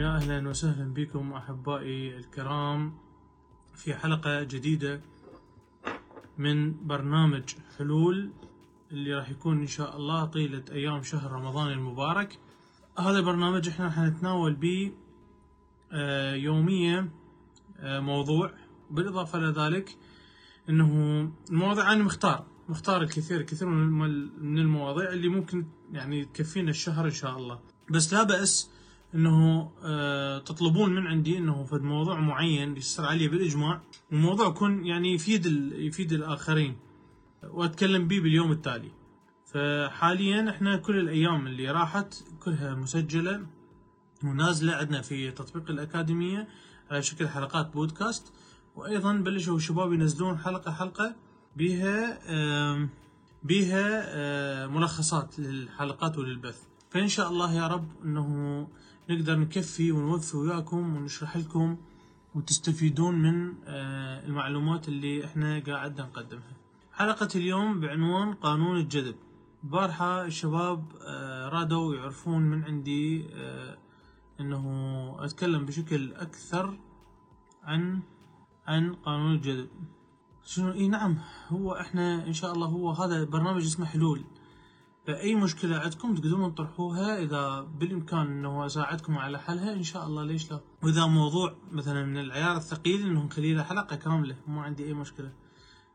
[0.00, 2.94] يا أهلا وسهلا بكم أحبائي الكرام
[3.74, 5.00] في حلقة جديدة
[6.38, 7.42] من برنامج
[7.78, 8.30] حلول
[8.90, 12.38] اللي راح يكون إن شاء الله طيلة أيام شهر رمضان المبارك.
[12.98, 14.92] هذا البرنامج إحنا حنتناول به
[15.92, 17.10] آه، يوميا
[17.78, 18.52] آه، موضوع
[18.90, 19.96] بالإضافة إلى ذلك
[20.68, 20.92] أنه
[21.50, 27.36] المواضيع أنا مختار مختار الكثير الكثير من المواضيع اللي ممكن يعني تكفينا الشهر إن شاء
[27.36, 27.60] الله.
[27.90, 28.70] بس لا بأس
[29.14, 33.80] إنه آه تطلبون من عندي إنه فد موضوع معين يصير عليه بالإجماع
[34.12, 36.76] والموضوع يكون يعني يفيد يفيد الآخرين
[37.50, 38.90] وأتكلم به باليوم التالي.
[39.46, 43.46] فحاليا إحنا كل الأيام اللي راحت كلها مسجلة
[44.24, 46.48] ونازلة عندنا في تطبيق الأكاديمية
[46.90, 48.32] على شكل حلقات بودكاست.
[48.76, 51.16] وأيضا بلشوا الشباب ينزلون حلقة حلقة
[51.56, 52.18] بها
[53.42, 56.62] بها ملخصات للحلقات وللبث.
[56.90, 58.68] فإن شاء الله يا رب إنه
[59.10, 61.76] نقدر نكفي ونوفي وياكم ونشرح لكم
[62.34, 66.56] وتستفيدون من آه، المعلومات اللي إحنا قاعد نقدمها.
[66.92, 69.14] حلقة اليوم بعنوان قانون الجذب.
[69.62, 73.76] بارحة الشباب آه، رادوا يعرفون من عندي آه،
[74.40, 74.64] إنه
[75.18, 76.78] أتكلم بشكل أكثر
[77.62, 78.00] عن
[78.66, 79.68] عن قانون الجذب.
[80.44, 84.24] شنو؟ إي نعم هو إحنا إن شاء الله هو هذا برنامج اسمه حلول.
[85.06, 90.50] فأي مشكلة عندكم تقدرون تطرحوها إذا بالإمكان أنه أساعدكم على حلها إن شاء الله ليش
[90.50, 94.94] لا؟ وإذا موضوع مثلا من العيار الثقيل أنه نخلي له حلقة كاملة ما عندي أي
[94.94, 95.32] مشكلة.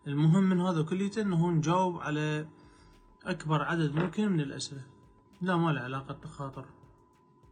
[0.08, 2.47] المهم من هذا كليته أنه نجاوب على
[3.25, 4.84] أكبر عدد ممكن من الأسئلة.
[5.42, 6.66] لا ما له علاقة تخاطر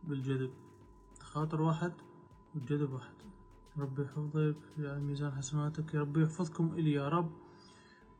[0.03, 0.51] بالجذب.
[1.19, 1.93] تخاطر واحد
[2.55, 3.13] والجذب واحد.
[3.77, 7.31] ربي يحفظك يا ميزان حسناتك يا ربي يحفظكم إلي يا رب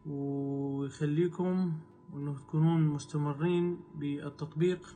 [0.06, 1.74] ويخليكم
[2.14, 4.96] وأنه تكونون مستمرين بالتطبيق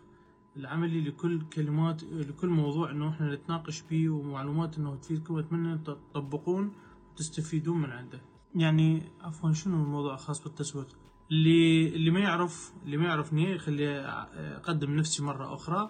[0.57, 5.37] العملي لكل كلمات لكل موضوع إنه إحنا نتناقش فيه ومعلومات إنه تفيدكم.
[5.37, 6.71] أتمنى تطبقون
[7.13, 8.21] وتستفيدون من عنده.
[8.55, 10.87] يعني عفوا شنو الموضوع الخاص بالتسويق؟
[11.31, 13.99] اللي اللي ما يعرف اللي ما يعرفني خلي
[14.35, 15.89] اقدم نفسي مرة أخرى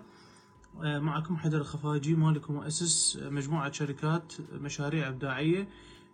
[0.84, 5.68] آه، معكم حيدر الخفاجي مالك ومؤسس مجموعة شركات مشاريع إبداعية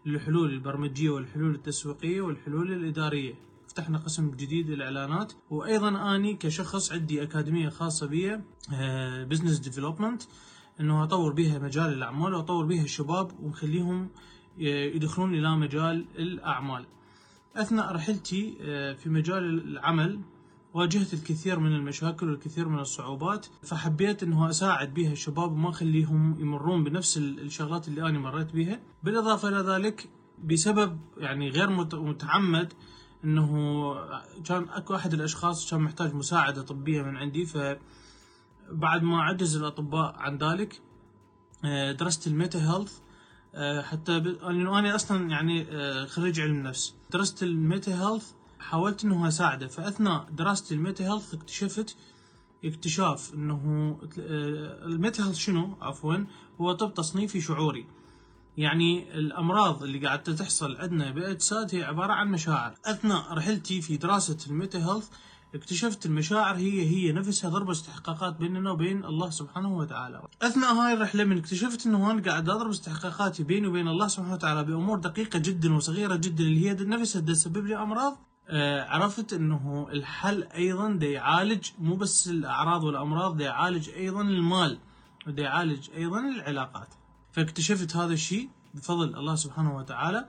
[0.06, 3.34] للحلول البرمجية والحلول التسويقية والحلول الإدارية.
[3.74, 5.34] فتحنا قسم جديد للإعلانات.
[5.50, 8.42] وأيضا أني كشخص عندي أكاديمية خاصة بي
[9.26, 10.24] business development
[10.80, 14.10] إنه أطور بها مجال الأعمال وأطور بها الشباب ونخليهم
[14.60, 16.86] آه، يدخلون إلى مجال الأعمال.
[17.56, 20.20] أثناء رحلتي آه، في مجال العمل
[20.74, 23.46] واجهت الكثير من المشاكل والكثير من الصعوبات.
[23.64, 29.48] فحبيت إنه أساعد بها الشباب وما أخليهم يمرون بنفس الشغلات اللي أنا مريت بها بالإضافة
[29.48, 30.10] إلى ذلك
[30.44, 32.74] بسبب يعني غير متعمد
[33.24, 33.96] إنه
[34.46, 37.58] كان أكو أحد الأشخاص كان محتاج مساعدة طبية من عندي ف
[38.72, 40.82] بعد ما عجز الأطباء عن ذلك
[41.66, 42.98] آه، درست الميتا هيلث
[43.56, 44.28] آه، حتى ب...
[44.28, 46.96] لأنه أنا أصلا يعني آه، خريج علم نفس.
[47.12, 51.98] درست ال meta health حاولت إنه أساعده فأثناء دراستي ال meta health اكتشفت
[52.66, 53.98] اكتشاف إنه
[54.86, 56.26] ال meta health شنو؟ عفوا
[56.62, 57.86] هو طب تصنيفي شعوري.
[58.58, 64.38] يعني الأمراض اللي قاعدة تحصل عندنا بالاجساد هي عبارة عن مشاعر أثناء رحلتي في دراسة
[64.48, 65.10] ال meta health
[65.56, 70.22] اكتشفت المشاعر هي هي نفسها ضرب استحقاقات بيننا وبين الله سبحانه وتعالى.
[70.42, 74.64] أثناء هاي الرحلة من اكتشفت إنه أنا قاعد أضرب استحقاقاتي بيني وبين الله سبحانه وتعالى
[74.64, 80.44] بأمور دقيقة جدا وصغيرة جدا اللي هي نفسها تسبب لي أمراض آه عرفت إنه الحل
[80.44, 84.80] أيضا دا يعالج مو بس الأعراض والأمراض دا يعالج أيضا المال
[85.28, 86.88] ودا يعالج أيضا العلاقات.
[87.34, 90.26] فاكتشفت هذا الشيء بفضل الله سبحانه وتعالى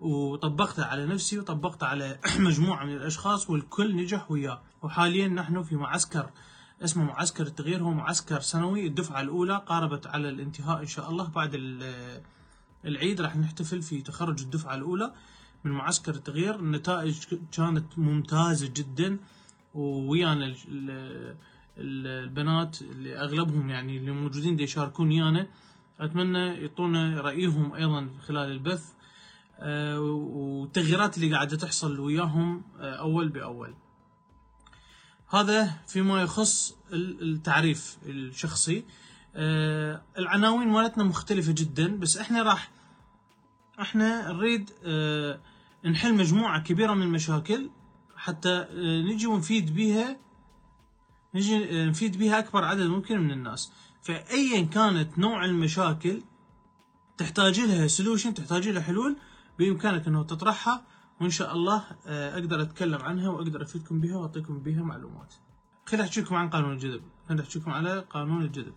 [0.00, 4.62] وطبقته على نفسي وطبقته على مجموعة من الأشخاص والكل نجح وياه.
[4.82, 6.30] وحاليا نحن في معسكر
[6.84, 11.50] اسمه معسكر التغيير هو معسكر سنوي الدفعة الأولى قاربت على الانتهاء إن شاء الله بعد
[12.84, 15.12] العيد راح نحتفل في تخرج الدفعة الأولى
[15.64, 16.54] من معسكر التغيير.
[16.54, 17.18] النتائج
[17.52, 19.18] كانت ممتازة جدا
[19.74, 20.54] ويانا
[21.78, 25.46] البنات اللي أغلبهم يعني اللي موجودين دي يشاركون يانا.
[26.00, 28.92] أتمنى يعطونا رأيهم أيضا خلال البث
[29.60, 33.74] آه، والتغييرات اللي قاعدة تحصل وياهم آه، أول بأول.
[35.30, 38.84] هذا فيما يخص التعريف الشخصي.
[39.36, 42.70] آه، العناوين مالتنا مختلفة جدا بس إحنا راح
[43.80, 44.70] إحنا نريد
[45.84, 47.70] نحل مجموعة كبيرة من المشاكل
[48.16, 48.66] حتى
[49.12, 50.16] نجي ونفيد بيها
[51.34, 53.72] نجي نفيد بيها أكبر عدد ممكن من الناس
[54.02, 56.22] فايا كانت نوع المشاكل
[57.18, 59.16] تحتاج لها سولوشن تحتاج لها حلول
[59.58, 60.84] بإمكانك أنه تطرحها
[61.20, 65.34] وإن شاء الله آه، أقدر أتكلم عنها وأقدر أفيدكم بها وأعطيكم بها معلومات.
[65.86, 68.74] خليني احكي لكم عن قانون الجذب، خليني احكي لكم على قانون الجذب.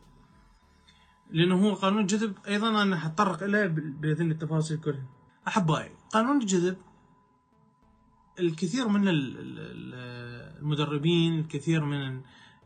[1.31, 5.05] لأنه هو قانون الجذب أيضا أنا حتطرق إليه بإذن التفاصيل كلها
[5.47, 6.77] أحبائي قانون الجذب
[8.39, 9.03] الكثير من
[10.61, 12.21] المدربين الكثير من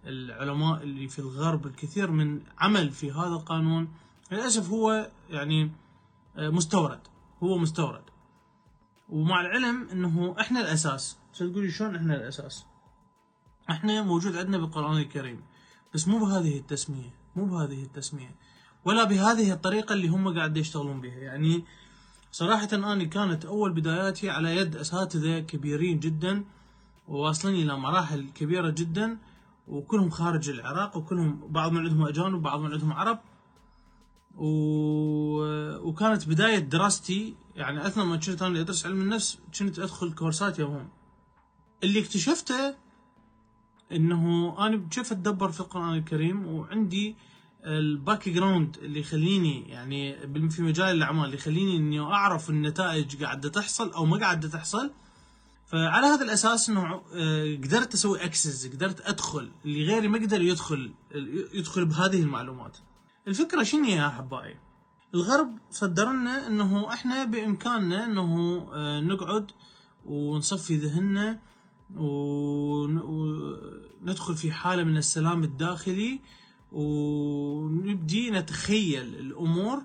[0.05, 3.87] العلماء اللي في الغرب الكثير من عمل في هذا القانون
[4.31, 5.71] للأسف هو يعني
[6.37, 6.99] آه، مستورد.
[7.43, 8.03] هو مستورد.
[9.09, 11.17] ومع العلم إنه إحنا الأساس.
[11.33, 12.65] تقولي؟ شلون إحنا الأساس؟
[13.69, 15.41] إحنا موجود عندنا بالقرآن الكريم.
[15.93, 17.13] بس مو بهذه التسمية.
[17.35, 18.35] مو بهذه التسمية.
[18.85, 21.19] ولا بهذه الطريقة اللي هم قاعد يشتغلون بها.
[21.19, 21.63] يعني
[22.31, 26.43] صراحة أنا كانت أول بداياتي على يد أساتذة كبيرين جدا
[27.07, 29.17] وواصلين إلى مراحل كبيرة جدا.
[29.67, 33.19] وكلهم خارج العراق وكلهم بعض من عندهم أجانب وبعض من عندهم عرب.
[34.35, 34.47] و...
[35.89, 40.89] وكانت بداية دراستي يعني أثناء ما كنت أنا أدرس علم النفس كنت أدخل كورسات يوم
[41.83, 42.75] اللي اكتشفته
[43.91, 47.15] إنه أنا كيف أتدبر في القرآن الكريم؟ وعندي
[47.65, 50.17] ال background اللي يخليني يعني
[50.49, 54.91] في مجال الأعمال اللي يخليني إني أعرف النتائج قاعدة تحصل أو ما قاعدة تحصل.
[55.65, 60.93] فعلى هذا الأساس إنه آه، قدرت أسوي access قدرت أدخل اللي غيري ما قدر يدخل
[61.53, 62.77] يدخل بهذه المعلومات.
[63.27, 64.55] الفكرة شنو يا احبائي
[65.13, 69.51] الغرب صدر لنا إنه إحنا بإمكاننا إنه آه، نقعد
[70.05, 71.39] ونصفي ذهننا
[74.05, 76.19] وندخل في حالة من السلام الداخلي
[76.71, 79.83] ونبدي نتخيل الأمور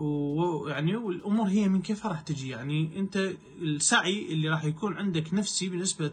[0.00, 3.16] ويعني والامور هي من كيف راح تجي؟ يعني أنت
[3.62, 6.12] السعي اللي راح يكون عندك نفسي بنسبة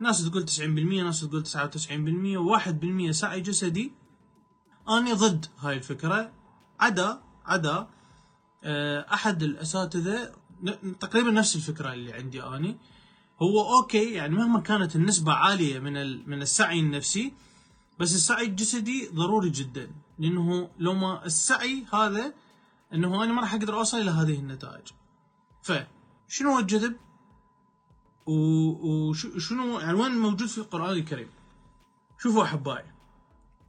[0.00, 0.60] ناس تقول 90%
[1.04, 3.92] ناس تقول 99% و1% سعي جسدي.
[4.88, 6.32] أنا ضد هاي الفكرة.
[6.80, 7.88] عدا عدا
[8.64, 10.32] آه، أحد الأساتذة
[11.00, 12.76] تقريبا نفس الفكرة اللي عندي أني.
[13.42, 17.32] هو أوكي يعني مهما كانت النسبة عالية من من السعي النفسي
[18.00, 19.90] بس السعي الجسدي ضروري جدا.
[20.18, 22.34] لأنه لو ما السعي هذا
[22.92, 24.86] إنه أنا ما راح أقدر أوصل إلى هذه النتائج.
[25.62, 26.96] فشنو هو الجذب
[28.26, 31.28] وشنو يعني وين موجود في القرآن الكريم؟
[32.18, 32.92] شوفوا أحبائي.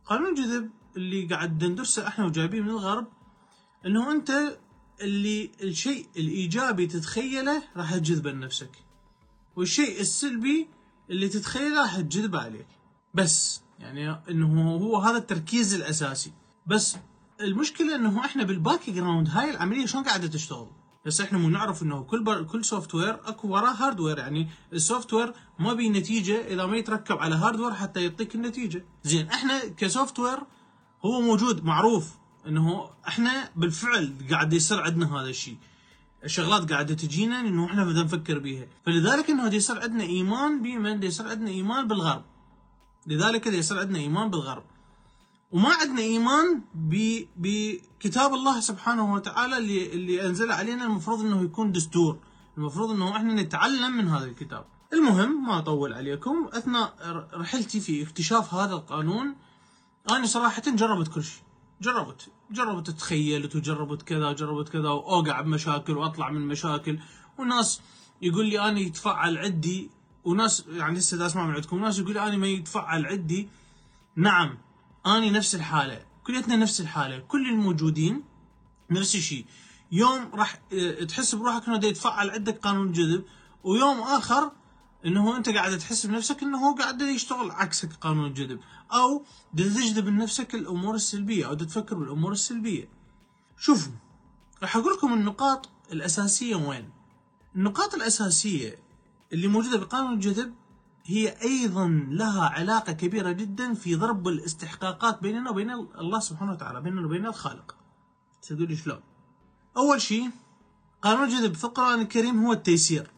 [0.05, 3.07] قانون الجذب اللي قاعد ندرسه إحنا وجايبين من الغرب
[3.85, 4.57] إنه أنت
[5.01, 8.83] اللي الشيء الإيجابي تتخيله راح تجذبه لنفسك
[9.55, 10.67] والشيء السلبي
[11.09, 12.67] اللي تتخيله راح تجذبه عليك.
[13.13, 16.31] بس يعني إنه هو هذا التركيز الأساسي.
[16.67, 16.97] بس
[17.41, 20.67] المشكلة إنه إحنا بال background هاي العملية شلون قاعدة تشتغل؟
[21.05, 22.43] بس إحنا مو نعرف إنه كل بر...
[22.43, 27.35] كل software أكو وراه hardware يعني ال software ما بي نتيجة إذا ما يتركب على
[27.35, 28.85] hardware حتى يعطيك النتيجة.
[29.03, 30.39] زين إحنا ك software
[31.05, 32.09] هو موجود معروف
[32.47, 35.57] إنه إحنا بالفعل قاعد يصير عندنا هذا الشيء.
[36.23, 38.67] الشغلات قاعدة تجينا إنه إحنا بدنا نفكر بيها.
[38.85, 42.23] فلذلك إنه يصير عندنا إيمان بمن يصير عندنا إيمان بالغرب.
[43.07, 44.63] لذلك يصير عندنا إيمان بالغرب.
[45.51, 46.61] وما عندنا إيمان
[47.37, 50.85] بكتاب الله سبحانه وتعالى اللي اللي أنزل علينا.
[50.85, 52.19] المفروض إنه يكون دستور.
[52.57, 54.65] المفروض إنه إحنا نتعلم من هذا الكتاب.
[54.93, 56.49] المهم ما أطول عليكم.
[56.53, 56.95] أثناء
[57.33, 59.35] رحلتي في اكتشاف هذا القانون
[60.11, 61.43] أنا صراحة جربت كل شيء.
[61.81, 62.29] جربت.
[62.51, 66.99] جربت تخيلت وجربت كذا جربت كذا وأوقع بمشاكل وأطلع من مشاكل.
[67.37, 67.81] وناس
[68.21, 69.89] يقول لي أنا يتفعل عندي.
[70.25, 71.79] وناس يعني لسه اسمع من عندكم.
[71.79, 73.49] ناس يقول أنا ما يتفعل عندي.
[74.15, 74.57] نعم.
[75.07, 78.23] آني نفس الحالة كليتنا نفس الحالة كل الموجودين
[78.91, 79.45] نفس الشيء.
[79.91, 83.23] يوم راح آه، تحس بروحك إنه يتفعل عندك قانون الجذب
[83.63, 84.51] ويوم آخر
[85.05, 88.59] إنه أنت قاعد تحس بنفسك إنه هو قاعد يشتغل عكسك قانون الجذب
[88.93, 89.25] أو
[89.57, 92.89] تجذب لنفسك الأمور السلبية أو تفكر بالأمور السلبية.
[93.57, 93.93] شوفوا
[94.61, 96.89] راح أقول لكم النقاط الأساسية وين.
[97.55, 98.79] النقاط الأساسية
[99.33, 100.53] اللي موجودة بقانون الجذب
[101.09, 107.05] هي أيضا لها علاقة كبيرة جدا في ضرب الاستحقاقات بيننا وبين الله سبحانه وتعالى بيننا
[107.05, 107.75] وبين الخالق.
[108.41, 108.99] تقولي شلون؟
[109.77, 110.29] أول شيء
[111.01, 113.11] قانون الجذب في القرآن الكريم هو التيسير.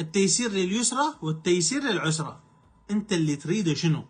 [0.00, 2.40] التيسير لليسرى والتيسير للعسرى.
[2.90, 4.04] أنت اللي تريده شنو؟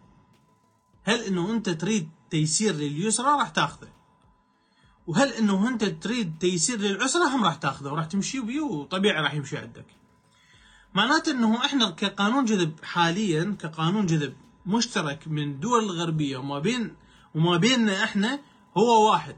[1.03, 3.89] هل أنه أنت تريد تيسير لليسرى راح تاخذه.
[5.07, 9.59] وهل أنه أنت تريد تيسير للعسرى هم راح تاخذه وراح تمشي بيه وطبيعي راح يمشي
[9.59, 10.00] عندك.
[10.95, 14.35] معناته إنه إحنا كقانون جذب حاليا كقانون جذب
[14.67, 16.97] مشترك من الدول الغربيه وما بين
[17.35, 18.41] وما بيننا إحنا
[18.77, 19.37] هو واحد.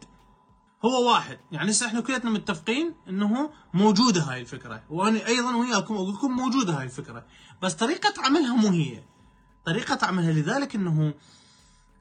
[0.84, 1.38] هو واحد.
[1.52, 4.82] يعني هسه إحنا كلنا متفقين إنه موجودة هاي الفكرة.
[4.90, 7.24] وأنا أيضا وياكم أقول لكم موجودة هاي الفكرة.
[7.62, 9.02] بس طريقة عملها مو هي.
[9.66, 11.14] طريقة عملها لذلك إنه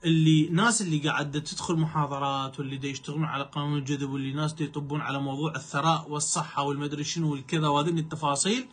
[0.05, 5.01] اللي ناس اللي قاعدة تدخل محاضرات واللي دا يشتغلون على قانون الجذب واللي ناس يطبون
[5.01, 8.67] على موضوع الثراء والصحة والمدري شنو والكذا وهذه التفاصيل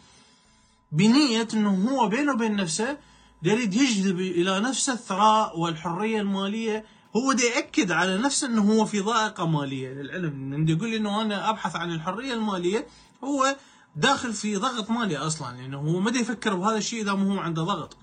[0.92, 2.98] بنية إنه هو بينه وبين نفسه
[3.42, 6.84] يريد يجذب إلى نفسه الثراء والحرية المالية.
[7.16, 9.88] هو دا يأكد على نفسه إنه هو في ضائقة مالية.
[9.88, 12.86] للعلم من يقول إنه أنا أبحث عن الحرية المالية
[13.24, 13.56] هو
[13.96, 15.46] داخل في ضغط مالي أصلا.
[15.46, 17.96] لأنه يعني هو ما يفكر بهذا الشيء إذا ما هو عنده ضغط.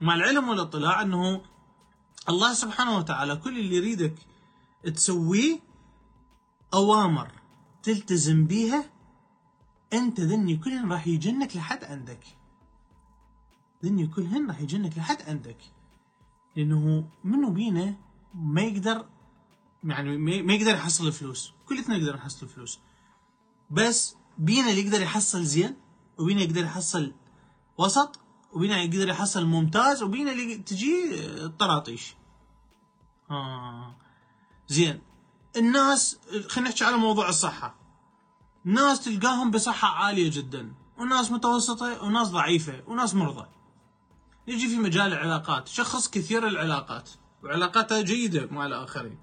[0.00, 1.40] مع العلم والاطلاع إنه
[2.28, 4.14] الله سبحانه وتعالى كل اللي يريدك
[4.94, 5.58] تسويه
[6.74, 7.30] أوامر
[7.82, 8.93] تلتزم بيها
[9.92, 12.24] أنت ذني كلهن راح يجنك لحد عندك.
[13.84, 15.58] ذني كلهن راح يجنك لحد عندك.
[16.56, 17.94] لأنه منو بينا
[18.34, 19.06] ما يقدر
[19.84, 22.78] يعني ما يقدر يحصل فلوس كلنا نقدر نحصل فلوس
[23.70, 25.76] بس بينا اللي يقدر يحصل زين
[26.18, 27.12] وبينا يقدر يحصل
[27.78, 28.20] وسط
[28.52, 31.14] وبينا يقدر يحصل ممتاز وبينا اللي تجي
[31.44, 32.14] الطراطيش
[33.30, 33.96] آه.
[34.68, 35.00] زين.
[35.56, 37.74] الناس خلينا نحكي على موضوع الصحة.
[38.64, 43.46] ناس تلقاهم بصحة عالية جدا وناس متوسطة وناس ضعيفة وناس مرضى.
[44.48, 47.10] نجي في مجال العلاقات شخص كثير العلاقات
[47.42, 49.18] وعلاقاته جيدة مع الآخرين.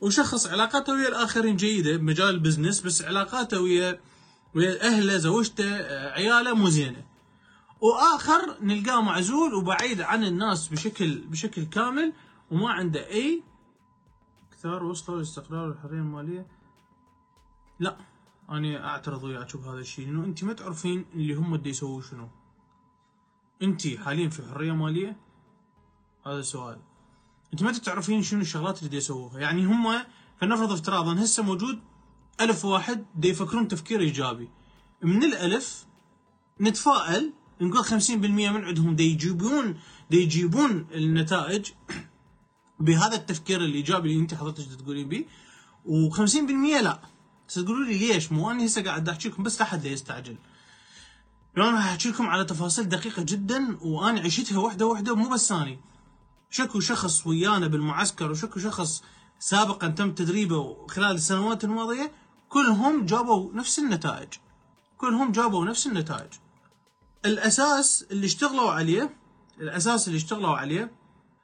[0.00, 4.00] وشخص علاقاته ويا الآخرين جيدة بمجال البزنس بس علاقاته ويا
[4.54, 5.76] ويا أهله زوجته
[6.12, 7.06] عياله مو زينة.
[7.80, 12.12] وآخر نلقاه معزول وبعيد عن الناس بشكل بشكل كامل
[12.50, 13.42] وما عنده أي
[14.52, 16.46] كثار وصلوا للاستقرار والحرية المالية.
[17.80, 17.96] لا.
[18.50, 22.28] أنا أعترض وياك بهذا الشيء لأنه أنت ما تعرفين اللي هم بدي يسووا شنو.
[23.62, 25.16] أنت حاليا في حرية مالية؟
[26.26, 26.78] هذا السؤال
[27.52, 29.38] أنت ما تعرفين شنو الشغلات اللي دي يسووها.
[29.40, 30.04] يعني هم
[30.40, 31.80] فلنفرض افتراضا هسه موجود
[32.40, 34.48] ألف واحد دي يفكرون تفكير إيجابي.
[35.02, 35.86] من الألف
[36.60, 39.78] نتفائل نقول 50% من عندهم دي يجيبون
[40.10, 41.70] دي يجيبون النتائج
[42.80, 45.24] بهذا التفكير الإيجابي اللي أنت حضرتك تقولين به
[45.86, 47.00] و50% لا.
[47.54, 50.36] تقولوا لي ليش؟ مو أنا هسه قاعد أحكي لكم بس لا حد يستعجل.
[51.56, 55.80] أنا راح أحكي لكم على تفاصيل دقيقة جدا وأنا عشتها وحده وحده مو بس أني.
[56.50, 59.02] شكو شخص ويانا بالمعسكر وشكو شخص
[59.38, 62.12] سابقا تم تدريبه خلال السنوات الماضية
[62.48, 64.28] كلهم جابوا نفس النتائج.
[64.98, 66.32] كلهم جابوا نفس النتائج.
[67.24, 69.16] الأساس اللي اشتغلوا عليه
[69.60, 70.90] الأساس اللي اشتغلوا عليه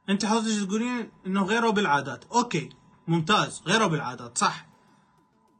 [0.08, 2.24] أنت حضرتك تقولين إنه غيروا بالعادات.
[2.24, 2.68] أوكي
[3.08, 4.66] ممتاز غيروا بالعادات صح.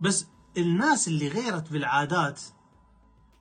[0.01, 0.27] بس
[0.57, 2.41] الناس اللي غيرت بالعادات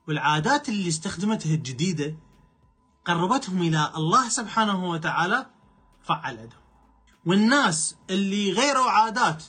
[0.08, 2.16] والعادات اللي استخدمتها الجديدة
[3.04, 5.46] قربتهم إلى الله سبحانه وتعالى
[6.02, 6.60] فعل عندهم
[7.26, 9.44] والناس اللي غيروا عادات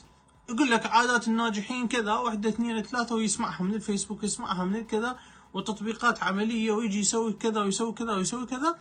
[0.48, 5.18] يقول لك عادات الناجحين كذا واحدة اثنين ثلاثة ويسمعها من الفيسبوك يسمعها من كذا
[5.54, 8.78] وتطبيقات عملية ويجي يسوي كذا ويسوي كذا ويسوي كذا.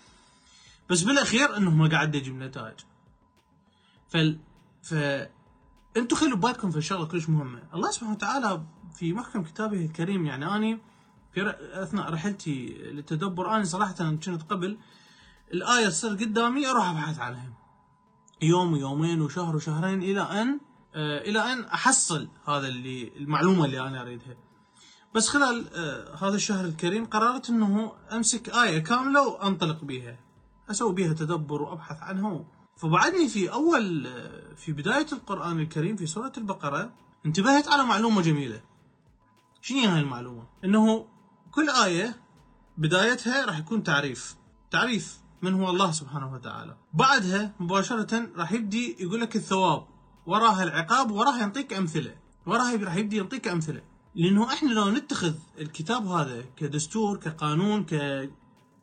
[0.89, 2.79] بس بالأخير انه ما قاعد يجيب نتائج.
[4.09, 4.39] فال
[4.81, 4.93] ف
[5.97, 7.63] أنتم خلوا بالكم في الشغله كلش مهمة.
[7.73, 8.63] الله سبحانه وتعالى
[8.95, 10.79] في محكم كتابه الكريم يعني أني
[11.33, 14.77] في أثناء رحلتي للتدبر أنا صراحة كنت قبل
[15.53, 17.53] الآية تصير قدامي أروح أبحث عنها
[18.41, 20.59] يوم ويومين وشهر وشهرين إلى أن
[20.95, 24.37] آه إلى أن أحصل هذا اللي المعلومة اللي أنا أريدها.
[25.15, 30.19] بس خلال آه هذا الشهر الكريم قررت إنه أمسك آية كاملة وأنطلق بها
[30.71, 32.45] أسوي بها تدبر وأبحث عنها.
[32.77, 34.07] فبعدني في أول
[34.57, 36.93] في بداية القرآن الكريم في سورة البقرة
[37.25, 38.61] انتبهت على معلومة جميلة.
[39.61, 41.07] شنو هاي المعلومة؟ إنه
[41.51, 42.15] كل آية
[42.77, 44.35] بدايتها راح يكون تعريف.
[44.71, 46.77] تعريف من هو الله سبحانه وتعالى.
[46.93, 49.87] بعدها مباشرة راح يبدي يقول لك الثواب.
[50.25, 52.15] وراها العقاب وراها يعطيك أمثلة.
[52.45, 53.81] وراها راح يبدي يعطيك أمثلة.
[54.15, 57.85] لأنه إحنا لو نتخذ الكتاب هذا كدستور كقانون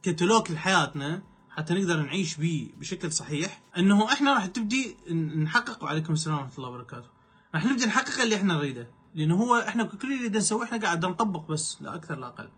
[0.02, 1.22] ككتالوج لحياتنا
[1.56, 4.96] حتى نقدر نعيش به بشكل صحيح إنه إحنا راح تبدي
[5.36, 5.84] نحقق.
[5.84, 7.08] وعليكم السلام ورحمة الله وبركاته.
[7.54, 8.90] راح نبدي نحقق اللي إحنا نريده.
[9.14, 12.48] لأنه هو إحنا كل اللي نسويه إحنا قاعد نطبق بس لا أكثر لا أقل.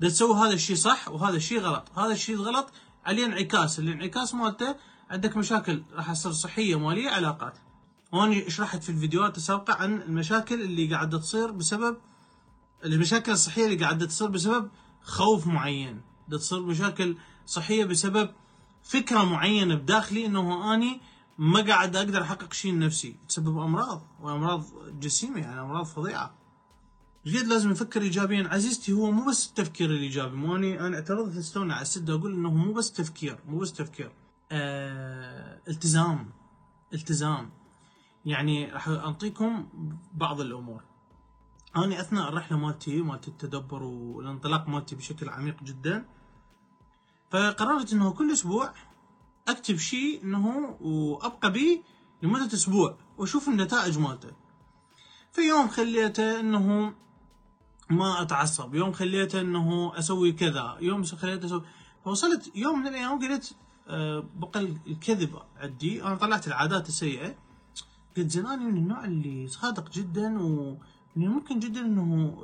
[0.00, 1.98] تسوي هذا الشيء صح وهذا الشيء غلط.
[1.98, 2.72] هذا الشيء الغلط
[3.04, 3.78] عليه انعكاس.
[3.78, 4.76] الانعكاس مالته
[5.10, 7.58] عندك مشاكل راح تصير صحية مالية علاقات.
[8.12, 11.96] وأنا شرحت في الفيديوهات السابقة عن المشاكل اللي قاعدة تصير بسبب
[12.84, 14.70] المشاكل الصحية اللي قاعدة تصير بسبب
[15.02, 16.00] خوف معين.
[16.30, 17.16] تصير مشاكل
[17.48, 18.30] صحية بسبب
[18.82, 21.00] فكرة معينة بداخلي إنه أني
[21.38, 23.16] ما قاعد أقدر أحقق شيء لنفسي.
[23.28, 24.64] تسبب أمراض وأمراض
[25.00, 26.34] جسيمه يعني أمراض فظيعة.
[27.26, 30.36] جد لازم نفكر ايجابيا؟ عزيزتي هو مو بس التفكير الإيجابي.
[30.36, 34.12] مو أني أنا اعترضت استوني على السد أقول إنه مو بس تفكير مو بس تفكير.
[34.52, 36.30] آه التزام
[36.94, 37.50] التزام.
[38.24, 39.68] يعني راح اعطيكم
[40.14, 40.82] بعض الأمور.
[41.76, 46.04] أني أثناء الرحلة مالتي مالت التدبر والانطلاق مالتي بشكل عميق جدا
[47.30, 48.74] فقررت إنه كل أسبوع
[49.48, 51.82] أكتب شيء إنه وابقى به
[52.22, 54.30] لمدة أسبوع وأشوف النتائج مالته.
[55.32, 56.94] في يوم خليته إنه
[57.90, 61.64] ما أتعصب يوم خليته إنه أسوي كذا يوم خليته أسوي
[62.04, 63.56] فوصلت يوم من الأيام قلت
[63.88, 66.02] أه بقى الكذب عندي.
[66.02, 67.34] أنا طلعت العادات السيئة.
[68.16, 70.76] قلت زين من النوع اللي صادق جدا و
[71.16, 72.34] يعني ممكن جدا إنه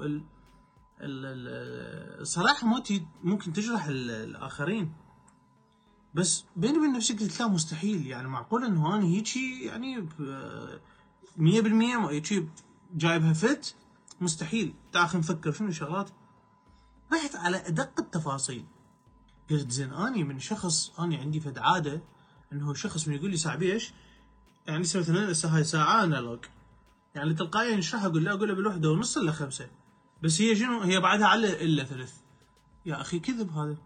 [1.00, 4.10] الصراحه موتي ممكن تجرح ال...
[4.10, 4.92] الآخرين.
[6.14, 8.06] بس بيني وبين نفسي قلت لا مستحيل.
[8.06, 10.78] يعني معقول إنه أنا هيجي يعني ب-
[11.38, 12.48] 100% هيجي
[12.94, 13.74] جايبها فت؟
[14.20, 14.74] مستحيل.
[14.92, 16.10] تعال نفكر شنو الشغلات
[17.12, 18.64] رحت على أدق التفاصيل.
[19.50, 22.02] قلت زين أني من شخص أني عندي فد عادة
[22.52, 23.92] إنه شخص من يقول لي ساعة بيش
[24.66, 26.38] يعني مثلا هاي ساعة انالوج
[27.14, 29.68] يعني تلقائيا اشرحها أقول له أقول له بالوحده ونص إلا خمسة.
[30.22, 32.12] بس هي شنو؟ هي بعدها على إلا ثلث
[32.86, 33.76] يا أخي كذب هذا.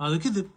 [0.00, 0.50] هذا كذب.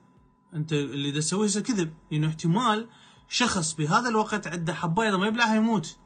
[0.54, 1.94] أنت اللي تسويه هسه كذب.
[2.12, 2.90] لأنه احتمال
[3.30, 5.98] شخص بهذا الوقت عنده حباية إذا ما يبلعها يموت.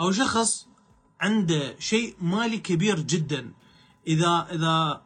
[0.00, 0.68] أو شخص
[1.20, 3.52] عنده شيء مالي كبير جدا.
[4.06, 5.02] إذا إذا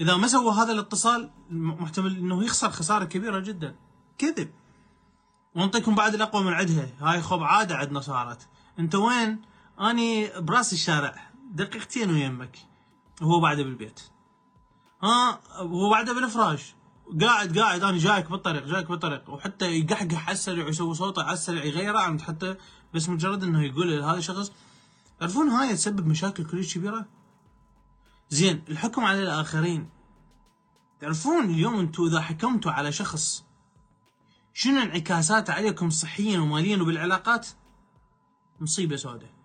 [0.00, 3.76] إذا ما سوى هذا الاتصال محتمل إنه يخسر خسارة كبيرة جدا.
[4.18, 4.50] كذب.
[5.54, 6.88] وأنطيكم بعد الأقوى من عدها.
[7.00, 8.48] هاي خب عادة عندنا صارت
[8.78, 9.42] أنت وين؟
[9.80, 11.29] أني برأس الشارع.
[11.50, 12.58] دقيقتين ويمك.
[13.22, 14.00] هو بعده بالبيت.
[15.02, 16.74] ها؟ هو بعده بالفراش.
[17.20, 19.30] قاعد قاعد أنا جايك بالطريق جايك بالطريق.
[19.30, 22.56] وحتى يقحقح على السريع ويسوي صوته على السريع يغيره عند حتى
[22.94, 24.52] بس مجرد إنه يقول لهذا الشخص
[25.20, 27.06] تعرفون هاي تسبب مشاكل كلش كبيرة؟
[28.28, 29.90] زين الحكم على الآخرين.
[31.00, 33.44] تعرفون اليوم أنتم إذا حكمتوا على شخص
[34.54, 37.48] شنو انعكاساته عليكم صحيا وماليا وبالعلاقات؟
[38.60, 39.39] مصيبة سوداء.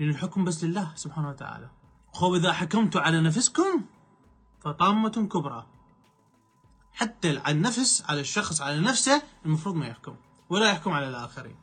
[0.00, 1.70] لأن الحكم بس لله سبحانه وتعالى.
[2.12, 3.84] خو إذا حكمتوا على نفسكم
[4.60, 5.66] فطامة كبرى.
[6.92, 10.16] حتى على النفس على الشخص على نفسه المفروض ما يحكم
[10.50, 11.56] ولا يحكم على الآخرين.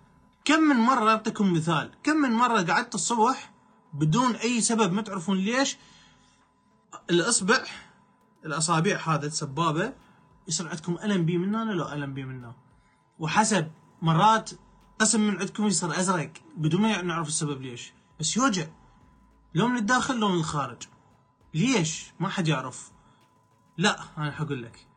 [0.45, 1.91] كم من مرة أعطيكم مثال.
[2.03, 3.51] كم من مرة قعدت الصبح
[3.93, 5.77] بدون أي سبب ما تعرفون ليش
[7.09, 7.63] الأصبع
[8.45, 9.93] الأصابع هذا السبابة
[10.47, 12.55] يصير عندكم ألم بي من هنا لو ألم بي من هنا
[13.19, 14.51] وحسب مرات
[14.99, 17.93] قسم من عندكم يصير أزرق بدون ما نعرف السبب ليش.
[18.19, 18.67] بس يوجع.
[19.53, 20.83] لو من الداخل لو من الخارج.
[21.53, 22.91] ليش؟ ما حد يعرف.
[23.77, 24.87] لا أنا حقول لك.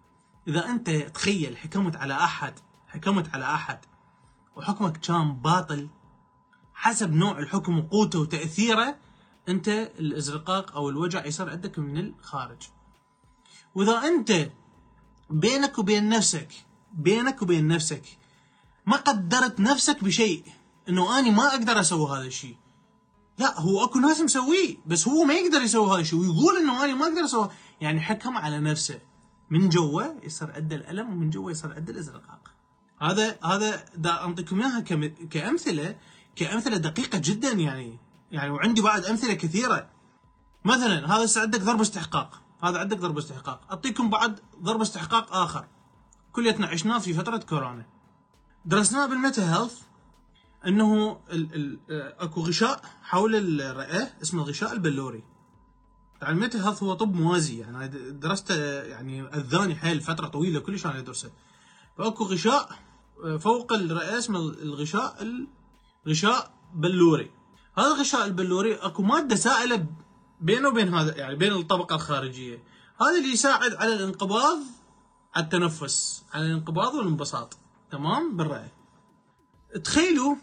[0.48, 2.54] إذا أنت تخيل حكمت على أحد
[2.88, 3.78] حكمت على أحد
[4.56, 5.88] وحكمك كان باطل
[6.74, 8.96] حسب نوع الحكم وقوته وتأثيره
[9.48, 12.62] أنت الإزرقاق أو الوجع يصير عندك من الخارج.
[13.74, 14.50] وإذا أنت
[15.30, 16.48] بينك وبين نفسك
[16.92, 18.02] بينك وبين نفسك
[18.86, 20.44] ما قدرت نفسك بشيء
[20.88, 22.56] إنه اني ما أقدر أسوي هذا الشيء.
[23.38, 26.94] لا هو اكو ناس مسويه بس هو ما يقدر يسوي هذا الشيء ويقول إنه أنا
[26.94, 27.48] ما أقدر أسوي.
[27.80, 29.00] يعني حكم على نفسه.
[29.50, 32.50] من جوا يصير عنده الألم ومن جوا يصير عنده الازرقاق
[33.00, 34.80] هذا هذا دا اعطيكم اياها
[35.30, 35.96] كأمثلة
[36.36, 37.98] كأمثلة دقيقة جدا يعني.
[38.30, 39.90] يعني وعندي بعد أمثلة كثيرة.
[40.64, 42.42] مثلا هذا عندك ضرب استحقاق.
[42.62, 43.60] هذا عندك ضرب استحقاق.
[43.70, 45.66] أعطيكم بعد ضرب استحقاق آخر.
[46.32, 47.86] كليتنا عشناه في فترة كورونا.
[48.64, 49.87] درسناه بال meta health.
[50.66, 51.78] انه ال ال
[52.18, 55.24] اكو غشاء حول الرئه اسمه الغشاء البلوري.
[56.28, 60.98] ال meta health هو طب موازي يعني درسته يعني آذاني حيل فترة طويلة كلش أنا
[60.98, 61.30] ادرسه
[61.98, 62.70] فأكو غشاء
[63.38, 65.16] فوق الرئه اسمه الغشاء
[66.06, 67.30] الغشاء بلوري.
[67.78, 69.86] هذا الغشاء البلوري اكو مادة سائلة
[70.40, 72.62] بينه وبين هذا يعني بين الطبقة الخارجية.
[73.00, 74.58] هذا اللي يساعد على الانقباض
[75.34, 77.58] على التنفس على الانقباض والانبساط.
[77.90, 78.72] تمام؟ بالرئه.
[79.84, 80.36] تخيلوا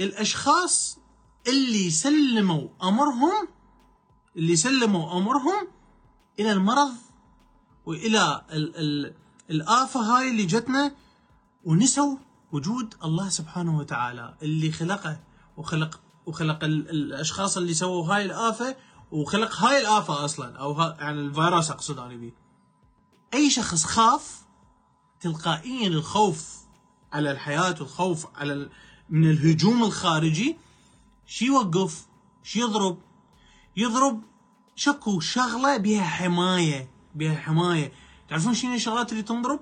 [0.00, 0.98] الأشخاص
[1.48, 3.48] اللي سلموا أمرهم
[4.36, 5.68] اللي سلموا أمرهم
[6.40, 6.94] إلى المرض
[7.86, 9.14] وإلى ال ال
[9.50, 10.94] الآفة هاي اللي جتنا
[11.64, 12.16] ونسوا
[12.52, 15.20] وجود الله سبحانه وتعالى اللي خلقه
[15.56, 18.76] وخلق وخلق ال الأشخاص اللي سووا هاي الآفة
[19.10, 22.34] وخلق هاي الآفة أصلا أو يعني الفيروس أقصد أنا بيه
[23.34, 24.44] أي شخص خاف
[25.20, 26.58] تلقائيا الخوف
[27.12, 28.68] على الحياة والخوف على
[29.14, 30.56] من الهجوم الخارجي
[31.26, 32.06] شي يوقف
[32.42, 32.98] شي يضرب.
[33.76, 34.22] يضرب
[34.76, 37.92] شكو شغلة بها حماية بها حماية.
[38.28, 39.60] تعرفون شنو الشغلات اللي تنضرب؟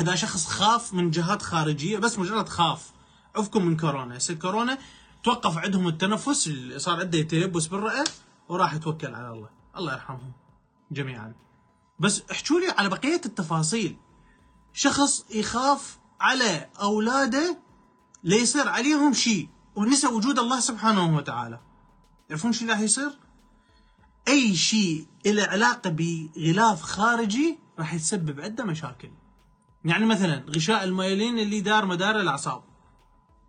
[0.00, 2.92] إذا شخص خاف من جهات خارجية بس مجرد خاف.
[3.36, 4.16] عفكم من كورونا.
[4.16, 4.78] هسه كورونا
[5.24, 8.04] توقف عندهم التنفس صار عنده تيبس بالرئة
[8.48, 9.48] وراح يتوكل على الله.
[9.76, 10.32] الله يرحمهم
[10.90, 11.34] جميعا.
[11.98, 13.96] بس احكوا لي على بقية التفاصيل.
[14.72, 17.69] شخص يخاف على أولاده
[18.24, 19.48] ليصير عليهم شيء.
[19.76, 21.60] ونسى وجود الله سبحانه وتعالى.
[22.28, 23.10] تعرفون شو راح يصير؟
[24.28, 29.10] أي شيء له علاقة بغلاف خارجي راح يسبب عنده مشاكل.
[29.84, 32.62] يعني مثلا غشاء المايلين اللي دار مدار الأعصاب.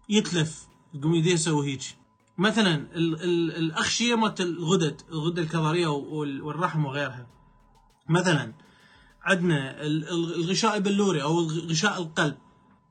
[0.10, 1.82] يتلف يقوم يديه يسوي هيك.
[2.38, 7.28] مثلا ال ال الاغشيه مالت الغدد الغده الكظرية وال- والرحم وغيرها.
[8.10, 8.54] مثلا
[9.24, 12.38] عندنا ال- ال- الغشاء البلوري أو غشاء القلب.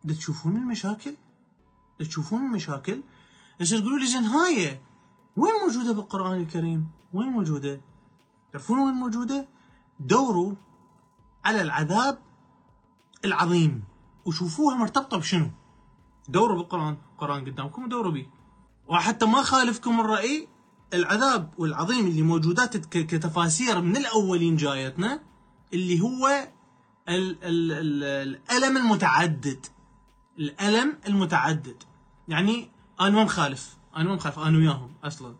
[0.08, 1.14] تشوفون المشاكل؟
[2.04, 3.02] تشوفون المشاكل
[3.60, 4.80] يصير تقولوا لي زين هاي
[5.36, 7.80] وين موجودة بالقرآن الكريم؟ وين موجودة؟
[8.52, 9.48] تعرفون وين موجودة؟
[10.00, 10.54] دوروا
[11.44, 12.18] على العذاب
[13.24, 13.84] العظيم
[14.24, 15.50] وشوفوها مرتبطة بشنو؟
[16.28, 18.26] دوروا بالقرآن، القران قدامكم ودوروا به.
[18.88, 20.48] وحتى ما خالفكم الرأي
[20.94, 25.20] العذاب والعظيم اللي موجودات كتفاسير من الأولين جايتنا
[25.72, 26.48] اللي هو
[27.08, 29.66] ال ال ال الألم المتعدد
[30.38, 31.82] الألم المتعدد
[32.30, 33.76] يعني أنا ما مخالف.
[33.96, 34.38] أنا ما مخالف.
[34.38, 35.34] أنا وياهم أصلا.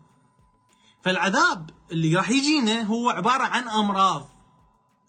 [1.01, 4.29] فالعذاب اللي راح يجينا هو عبارة عن أمراض.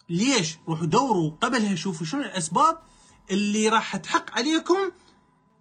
[0.08, 2.78] ليش؟ روحوا دوروا قبلها شوفوا شنو الأسباب
[3.30, 4.78] اللي راح تحق عليكم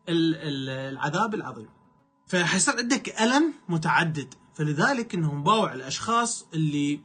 [0.09, 1.69] ال- ال- العذاب العظيم.
[2.27, 4.33] فحيصير عندك ألم متعدد.
[4.53, 6.99] فلذلك إنهم باوع الأشخاص اللي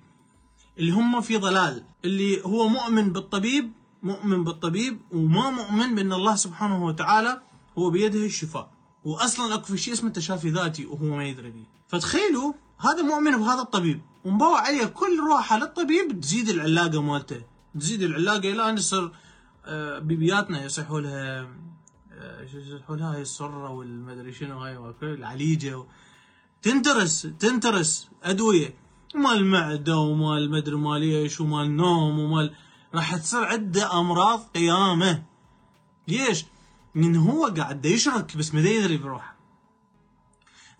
[0.79, 1.85] اللي هم في ضلال.
[2.05, 7.43] اللي هو مؤمن بالطبيب مؤمن بالطبيب وما مؤمن بأن الله سبحانه وتعالى
[7.79, 8.76] هو بيده الشفاء.
[9.07, 13.61] واصلا أكو في شيء اسمه تشافي ذاتي وهو ما يدري به فتخيلوا هذا مؤمن بهذا
[13.61, 14.01] الطبيب.
[14.25, 17.42] ومبوع عليه كل روحه للطبيب تزيد العلاقة مالته.
[17.81, 19.12] تزيد العلاقة إلى أن يصير
[19.64, 21.49] آه، بيبياتنا يصيحوا لها
[22.12, 25.85] آه، يصيحوا لها؟ هاي السرة والمدري شنو هاي العليجة.
[26.62, 28.75] تنترس تنترس أدوية.
[29.14, 32.55] مال معدة ومال مدري مال إيش ومال نوم ومال
[32.95, 35.23] راح تصير عنده أمراض قيامة.
[36.09, 36.45] ليش؟
[36.97, 39.37] من هو قاعد يشرك بس ما يدري بروحه.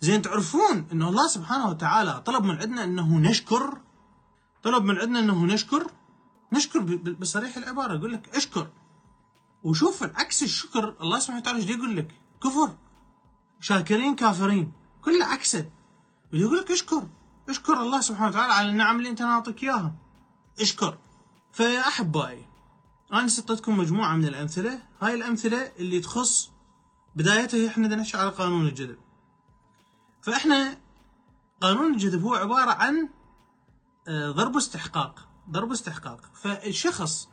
[0.01, 3.81] زين تعرفون إنه الله سبحانه وتعالى طلب من عندنا إنه نشكر؟
[4.63, 5.91] طلب من عندنا إنه نشكر؟
[6.53, 6.79] نشكر
[7.19, 8.67] بصريح العبارة يقول لك اشكر.
[9.63, 12.11] وشوف عكس الشكر الله سبحانه وتعالى إيش يقول لك؟
[12.43, 12.75] كفر.
[13.59, 14.71] شاكرين كافرين.
[15.01, 15.69] كله عكسه.
[16.33, 17.07] يقول لك اشكر.
[17.49, 19.95] اشكر الله سبحانه وتعالى على النعم اللي أنت ناطيك إياها.
[20.59, 20.97] اشكر.
[21.51, 22.45] فيا احبائي
[23.13, 24.79] أنا سطيتكم مجموعة من الأمثلة.
[25.01, 26.51] هاي الأمثلة اللي تخص
[27.15, 28.97] بدايتها إحنا نحكي على قانون الجذب.
[30.21, 30.77] فإحنا
[31.61, 33.09] قانون الجذب هو عبارة عن
[34.07, 37.29] آه، ضرب استحقاق ضرب استحقاق فالشخص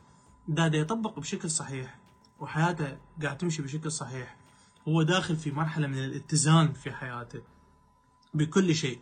[0.47, 1.99] دا يطبق بشكل صحيح
[2.39, 4.37] وحياته قاعد تمشي بشكل صحيح
[4.87, 7.41] هو داخل في مرحلة من الاتزان في حياته
[8.33, 8.99] بكل شيء.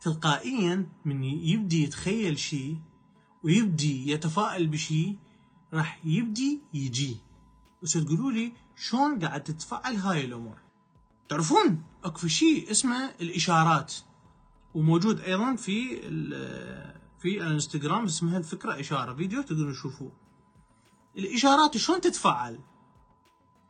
[0.00, 2.78] تلقائيا من يبدي يتخيل شيء
[3.42, 5.18] ويبدي يتفائل بشيء
[5.74, 7.16] راح يبدي يجي.
[7.82, 10.58] بس تقولوا لي شلون قاعد تتفعل هاي الأمور؟
[11.28, 13.94] تعرفون أكو شيء اسمه الإشارات
[14.74, 16.00] وموجود أيضا في
[17.18, 19.14] في الإنستغرام اسمها الفكرة إشارة.
[19.14, 20.12] فيديو تقدرون تشوفوه.
[21.18, 22.58] الإشارات شلون تتفعل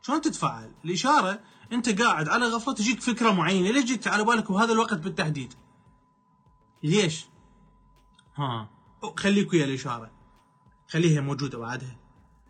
[0.01, 1.39] شلون تتفعل الإشارة
[1.71, 3.71] أنت قاعد على غفلة تجيك فكرة معينة.
[3.71, 5.53] ليش جيت على بالك بهذا الوقت بالتحديد؟
[6.83, 7.25] ليش؟
[8.35, 8.69] ها
[9.17, 10.14] خليك ويا الإشارة.
[10.89, 11.95] خليها موجودة بعدها.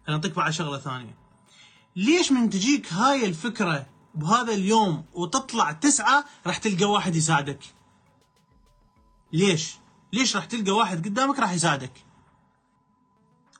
[0.07, 1.17] أنا اعطيك بعد شغلة ثانية.
[1.95, 7.59] ليش من تجيك هاي الفكرة بهذا اليوم وتطلع تسعة راح تلقى واحد يساعدك؟
[9.33, 9.75] ليش؟
[10.13, 12.05] ليش راح تلقى واحد قدامك راح يساعدك؟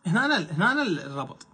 [0.06, 1.48] هنا أنا هنا أنا الربط.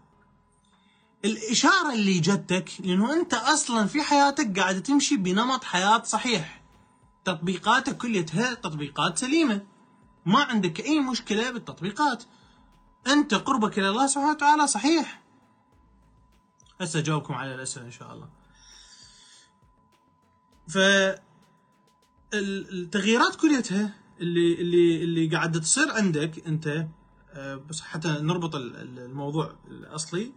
[1.26, 6.62] الإشارة اللي جتك لأنه أنت أصلا في حياتك قاعد تمشي بنمط حياة صحيح.
[7.26, 9.66] تطبيقاتك كلها تطبيقات سليمة.
[10.26, 12.24] ما عندك أي مشكلة بالتطبيقات.
[13.08, 15.22] أنت قربك إلى الله سبحانه وتعالى صحيح.
[16.82, 18.30] هسه أجاوبكم على الأسئلة إن شاء الله.
[20.68, 20.78] ف
[22.34, 26.88] ال- التغييرات كليتها اللي اللي اللي قاعدة تصير عندك أنت
[27.34, 30.32] آه، بس حتى نربط ال- ال- الموضوع الأصلي.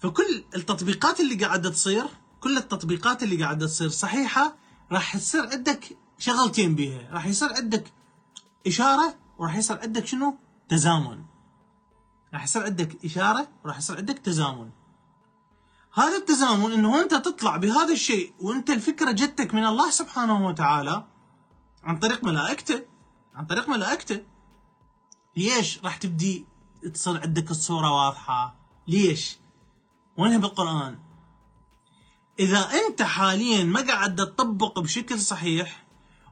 [0.00, 2.04] فكل التطبيقات اللي قاعدة تصير
[2.40, 4.56] كل التطبيقات اللي قاعدة تصير صحيحة
[4.92, 7.10] راح تصير عندك شغلتين بيها.
[7.12, 7.92] راح يصير عندك
[8.66, 10.38] إشارة وراح يصير عندك شنو؟
[10.70, 11.24] تزامن.
[12.34, 14.70] راح يصير عندك إشارة وراح يصير عندك تزامن.
[15.94, 21.04] هذا التزامن إنه أنت تطلع بهذا الشيء وأنت الفكرة جتك من الله سبحانه وتعالى
[21.84, 22.82] عن طريق ملائكته
[23.34, 24.22] عن طريق ملائكته.
[25.36, 26.46] ليش راح تبدي
[26.94, 28.56] تصير عندك الصورة واضحة؟
[28.88, 29.38] ليش؟
[30.18, 30.98] وينها بالقرآن.
[32.38, 35.86] إذا أنت حاليا ما قاعد تطبق بشكل صحيح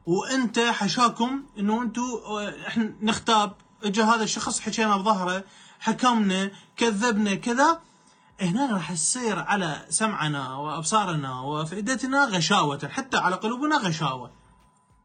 [0.05, 2.03] وأنت حشاكم إنه أنتم
[2.67, 5.43] إحنا نغتاب اجى هذا الشخص حكينا بظهره
[5.79, 7.81] حكمنا كذبنا كذا.
[8.41, 14.31] هنا راح تصير على سمعنا وأبصارنا وافئدتنا غشاوة حتى على قلوبنا غشاوة.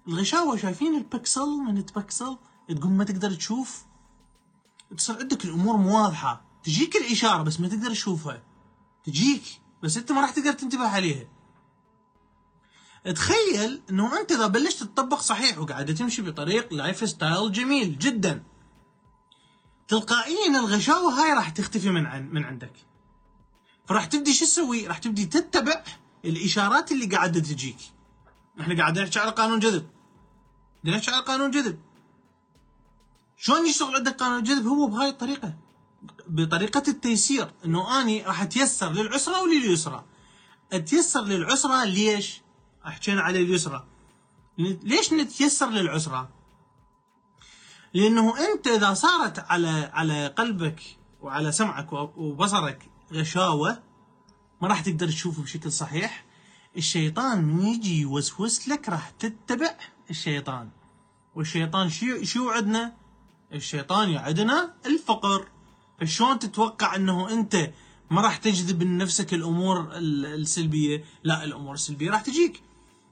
[0.09, 2.37] الغشاوة شايفين البكسل من البكسل؟
[2.69, 3.85] تقول ما تقدر تشوف.
[4.97, 8.43] تصير عندك الأمور مو واضحه تجيك الإشارة بس ما تقدر تشوفها.
[9.05, 9.43] تجيك
[9.83, 11.25] بس أنت ما راح تقدر تنتبه عليها.
[13.15, 18.43] تخيل إنه أنت إذا بلشت تطبق صحيح وقاعد تمشي بطريق lifestyle جميل جدا.
[19.89, 22.73] تلقائيا الغشاوة هاي راح تختفي من عن من عندك.
[23.87, 25.85] فراح تبدي شو تسوي؟ راح تبدي تتبع
[26.25, 27.77] الإشارات اللي قاعدة تجيك.
[28.61, 29.87] إحنا قاعدين نحكي على قانون جذب.
[30.85, 31.79] نحكي على قانون جذب.
[33.37, 35.55] شلون يشتغل عندك قانون الجذب هو بهاي الطريقة.
[36.29, 37.51] بطريقة التيسير.
[37.65, 40.05] إنه أني راح أتيسر للعسرة ولليسرى
[40.73, 42.41] أتيسر للعسرة ليش؟
[42.85, 43.87] حكينا على اليسرى
[44.59, 46.29] ليش نتيسر للعسرة؟
[47.95, 50.83] لأنه أنت إذا صارت على على قلبك
[51.21, 53.83] وعلى سمعك وبصرك غشاوة
[54.63, 56.25] ما راح تقدر تشوفه بشكل صحيح.
[56.77, 59.77] الشيطان من يجي يوسوس لك راح تتبع
[60.11, 60.69] الشيطان.
[61.35, 62.93] والشيطان شو شو عندنا؟
[63.53, 65.49] الشيطان يعدنا الفقر.
[66.01, 67.71] فشلون تتوقع إنه أنت
[68.11, 72.63] ما راح تجذب من نفسك الأمور السلبية؟ لا الأمور السلبية راح تجيك.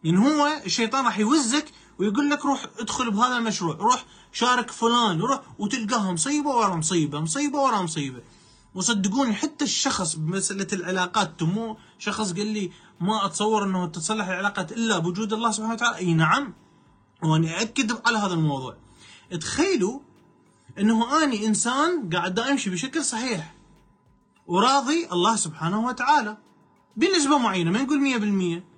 [0.05, 1.65] لأن هو الشيطان راح يوزك
[1.99, 7.59] ويقول لك روح ادخل بهذا المشروع روح شارك فلان روح وتلقاها مصيبه ورا مصيبة مصيبة
[7.59, 8.21] ورا مصيبة.
[8.75, 14.99] وصدقوني حتى الشخص بمسألة العلاقات مو شخص قال لي ما أتصور إنه تتصلح العلاقات إلا
[14.99, 15.97] بوجود الله سبحانه وتعالى.
[15.97, 16.55] إي نعم
[17.23, 18.77] وأنا اكد على هذا الموضوع.
[19.41, 20.01] تخيلوا
[20.79, 23.55] إنه اني إنسان قاعد أمشي بشكل صحيح
[24.47, 26.37] وراضي الله سبحانه وتعالى
[26.97, 28.72] بنسبة معينة ما نقول 100%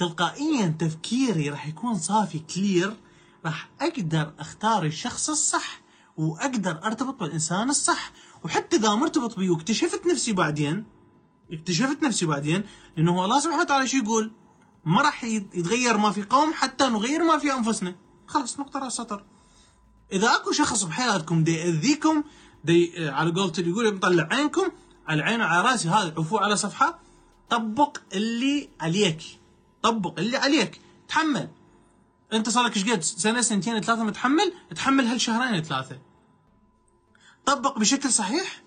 [0.00, 2.96] تلقائيا تفكيري راح يكون صافي كلير
[3.44, 5.80] راح أقدر أختار الشخص الصح
[6.16, 8.12] وأقدر أرتبط بالإنسان الصح.
[8.44, 10.84] وحتى إذا مرتبط بيه واكتشفت نفسي بعدين
[11.52, 12.64] اكتشفت نفسي بعدين
[12.96, 14.32] لأنه الله سبحانه وتعالى شو يقول؟
[14.84, 17.94] ما راح يتغير ما في قوم حتى نغير ما في أنفسنا.
[18.26, 19.24] خلاص نقطة رأس سطر.
[20.12, 22.24] إذا أكو شخص بحياتكم دي يأذيكم
[22.64, 24.68] دي على قولته يقول مطلع عينكم
[25.08, 26.98] على عينه على رأسي هذا عفو على صفحة
[27.50, 29.39] طبق اللي عليك.
[29.82, 30.80] طبق اللي عليك.
[31.08, 31.50] تحمل.
[32.32, 35.98] انت صار لك إيش قد سنة سنتين ثلاثة متحمل تحمل هالشهرين ثلاثة.
[37.44, 38.62] طبق بشكل صحيح.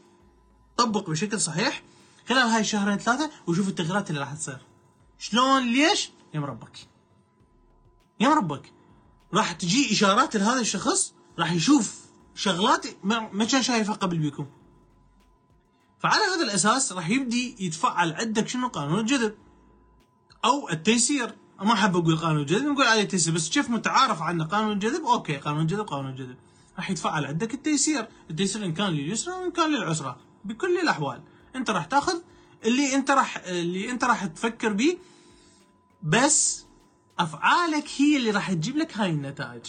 [0.78, 1.84] طبق بشكل صحيح.
[2.30, 4.58] خلال هاي الشهرين ثلاثة وشوف التغييرات اللي راح تصير.
[5.19, 6.88] شلون ليش؟ يا مربك
[8.19, 8.73] يا مربك
[9.34, 14.47] راح تجي إشارات لهذا الشخص راح يشوف شغلات ما كان شايفها قبل بيكم.
[15.99, 19.36] فعلى هذا الأساس راح يبدي يتفعل عندك شنو؟ قانون الجذب
[20.45, 21.36] أو التيسير.
[21.62, 25.38] ما أحب أقول قانون الجذب نقول عليه تيسير بس شوف متعارف عنه قانون الجذب okay
[25.38, 26.36] قانون الجذب قانون الجذب
[26.77, 28.08] راح يتفعل عندك التيسير.
[28.29, 31.21] التيسير إن كان لليسرى وإن كان للعسرى بكل الأحوال.
[31.56, 32.19] أنت راح تأخذ
[32.65, 34.97] اللي أنت راح اللي أنت راح تفكر به
[36.03, 36.65] بس
[37.19, 39.65] أفعالك هي اللي راح تجيب لك هاي النتائج.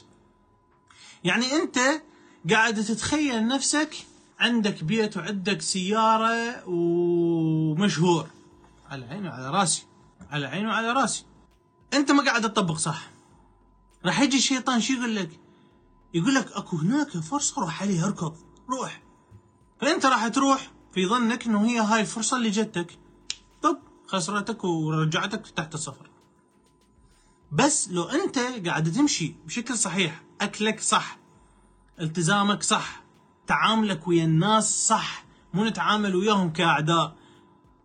[1.24, 1.78] يعني أنت
[2.50, 3.96] قاعد تتخيل نفسك
[4.40, 8.28] عندك بيت وعندك سيارة ومشهور
[8.90, 9.82] على عيني وعلى راسي.
[10.34, 11.24] على عيني وعلى راسي.
[11.94, 13.10] أنت ما قاعد تطبق صح.
[14.06, 15.40] راح يجي الشيطان شو يقول لك
[16.14, 18.36] يقول لك أكو هناك فرصة روح عليها اركض
[18.70, 19.02] روح.
[19.80, 22.98] فأنت راح تروح في ظنك إنه هي هاي الفرصة اللي جتك.
[23.62, 26.10] طب خسرتك ورجعتك تحت الصفر.
[27.52, 31.18] بس لو أنت قاعد تمشي بشكل صحيح أكلك صح
[32.00, 33.02] التزامك صح
[33.46, 37.16] تعاملك ويا الناس صح مو نتعامل وياهم كأعداء.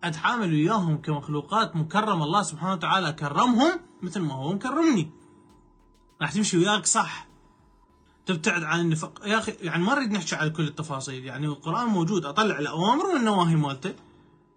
[0.03, 5.11] أتعامل وياهم كمخلوقات مكرمه الله سبحانه وتعالى كرمهم مثل ما هو مكرمني.
[6.21, 7.27] راح تمشي وياك صح.
[8.25, 12.25] تبتعد عن النفق يا أخي يعني ما نريد نحكي على كل التفاصيل يعني القرآن موجود
[12.25, 13.93] أطلع الاوامر والنواهي مالته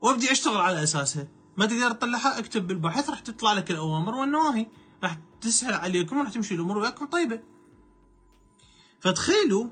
[0.00, 4.66] وأبدي أشتغل على اساسها ما تقدر تطلعها اكتب بالبحث راح تطلع لك الأوامر والنواهي.
[5.02, 7.40] راح تسهل عليكم وراح تمشي الأمور وياكم طيبة.
[9.00, 9.66] فتخيلوا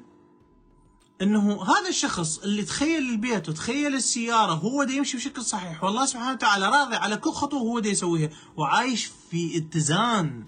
[1.22, 5.84] إنه هذا الشخص اللي تخيل البيت وتخيل السيارة هو دا يمشي بشكل صحيح.
[5.84, 8.30] والله سبحانه وتعالى راضي على كل خطوة هو دا يسويها.
[8.56, 10.44] وعايش في اتزان.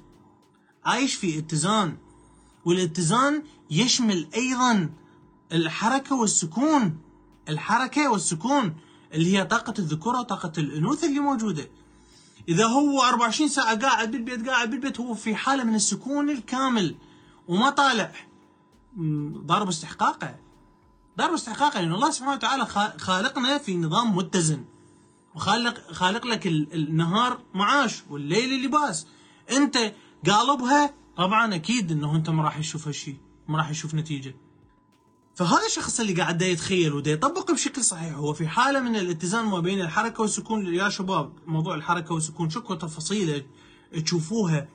[0.84, 1.96] عايش في اتزان.
[2.64, 4.90] والاتزان يشمل أيضا
[5.52, 6.98] الحركة والسكون.
[7.48, 8.76] الحركة والسكون
[9.14, 11.70] اللي هي طاقة الذكورة وطاقة الأنوثة اللي موجودة.
[12.48, 16.94] إذا هو 24 ساعة قاعد بالبيت قاعد بالبيت هو في حالة من السكون الكامل.
[17.48, 18.12] وما طالع.
[19.46, 20.51] ضارب استحقاقه.
[21.18, 22.66] ضرب استحقاقه لأن الله سبحانه وتعالى
[22.98, 24.64] خالقنا في نظام متزن.
[25.34, 29.06] وخالق خالق لك النهار معاش والليل لباس.
[29.50, 29.94] أنت
[30.30, 33.16] قالبها طبعا أكيد إنه أنت ما راح تشوف هالشيء
[33.48, 34.34] ما راح يشوف نتيجة.
[35.34, 39.60] فهذا الشخص اللي قاعد يتخيل وده يطبق بشكل صحيح هو في حالة من الاتزان ما
[39.60, 40.74] بين الحركة والسكون.
[40.74, 43.42] يا شباب موضوع الحركة والسكون شكو تفاصيلة
[44.04, 44.68] تشوفوها.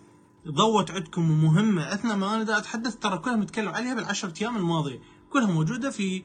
[0.47, 1.93] ضوت عندكم ومهمة.
[1.93, 5.01] أثناء ما أنا دا أتحدث ترى كلها متكلم عليها بالعشر أيام الماضية.
[5.37, 6.23] كلها موجودة في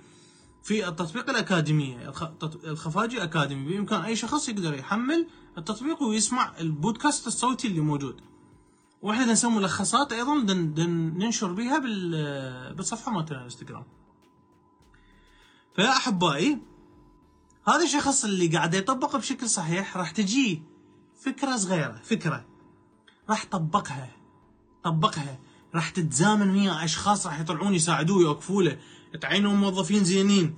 [0.63, 2.13] في التطبيق الأكاديمية
[2.65, 3.73] الخفاجي أكاديمي.
[3.73, 5.27] بإمكان أي شخص يقدر يحمل
[5.59, 8.21] التطبيق ويسمع البودكاست الصوتي اللي موجود.
[9.03, 11.79] وإحنا نسوي ملخصات أيضا دن دن ننشر بها
[12.73, 13.85] بالصفحة مالتنا الإنستغرام.
[15.77, 16.59] فيا أحبائي
[17.69, 20.63] هذا الشخص اللي قاعد يطبق بشكل صحيح راح تجيه
[21.21, 22.47] فكرة صغيرة فكرة.
[23.31, 24.17] راح طبقها
[24.85, 25.39] طبقها.
[25.75, 28.79] راح تتزامن ويا أشخاص راح يطلعون يساعدوه يوقفوا له.
[29.21, 30.57] تعينوا موظفين زينين.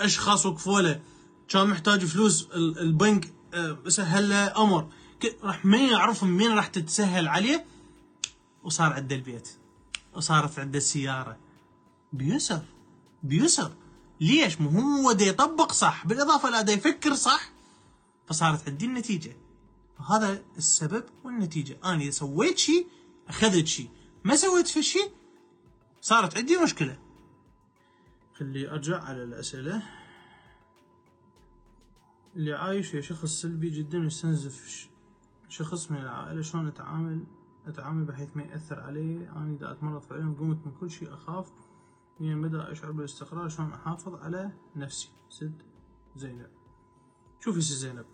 [0.00, 1.02] أشخاص وقفوا له
[1.48, 4.88] كان محتاج فلوس؟ البنك آه، سهل له أمر.
[5.42, 7.66] راح ما يعرف من راح تتسهل عليه؟
[8.64, 9.48] وصار عنده البيت.
[10.14, 11.36] وصارت عنده السيارة.
[12.12, 12.62] بيسر.
[13.22, 13.72] بيسر.
[14.20, 16.06] ليش؟ مو هو دا يطبق صح.
[16.06, 17.50] بالإضافة لا دا يفكر صح.
[18.26, 19.36] فصارت عندي النتيجة.
[20.10, 21.78] هذا السبب والنتيجة.
[21.84, 22.86] أنا إذا سويت شيء
[23.28, 23.88] أخذت شيء
[24.24, 25.10] ما سويت في شيء
[26.00, 26.98] صارت عندي مشكلة.
[28.38, 29.82] خلي أرجع على الأسئلة.
[32.36, 34.88] اللي عايش يا شخص سلبي جدا ويستنزف
[35.48, 37.24] شخص من العائلة شلون أتعامل؟
[37.66, 41.52] أتعامل بحيث ما يأثر علي أنا إذا أتمرض فعليا قمت من كل شيء أخاف.
[42.20, 45.62] يعني بدأ أشعر بالاستقرار شلون أحافظ على نفسي؟ سد
[46.16, 46.50] زينب.
[47.40, 48.06] شوفي سي زينب.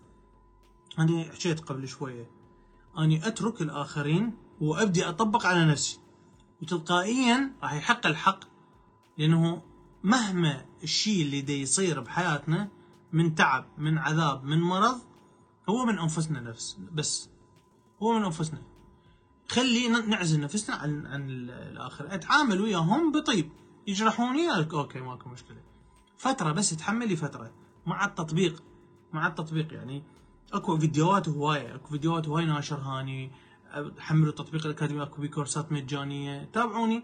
[0.99, 2.31] أنا حكيت قبل شوية.
[2.97, 5.99] أني أترك الآخرين وأبدي أطبق على نفسي.
[6.61, 8.39] وتلقائيا راح يحق الحق
[9.17, 9.72] لأنه
[10.03, 12.69] مهما الشيء اللي دي يصير بحياتنا
[13.13, 15.01] من تعب من عذاب من مرض
[15.69, 17.29] هو من أنفسنا نفس بس
[18.03, 18.61] هو من أنفسنا.
[19.47, 22.15] خلي نعزل نفسنا عن عن الآخر.
[22.15, 23.49] أتعامل وياهم بطيب.
[23.87, 25.61] يجرحوني؟ أوكي ماكو مشكلة.
[26.17, 27.51] فترة بس تحملي فترة.
[27.85, 28.63] مع التطبيق.
[29.13, 30.03] مع التطبيق يعني.
[30.53, 33.31] أكو فيديوهات هوايه أكو فيديوهات هوايه ناشرها اني
[33.99, 35.03] حملوا التطبيق الأكاديمي.
[35.03, 36.49] أكو كورسات مجانية.
[36.53, 37.03] تابعوني.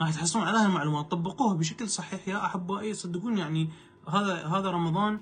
[0.00, 2.28] راح تحصلون على هالمعلومات طبقوها بشكل صحيح.
[2.28, 3.68] يا أحبائي صدقوني يعني
[4.08, 5.20] هذا هذا رمضان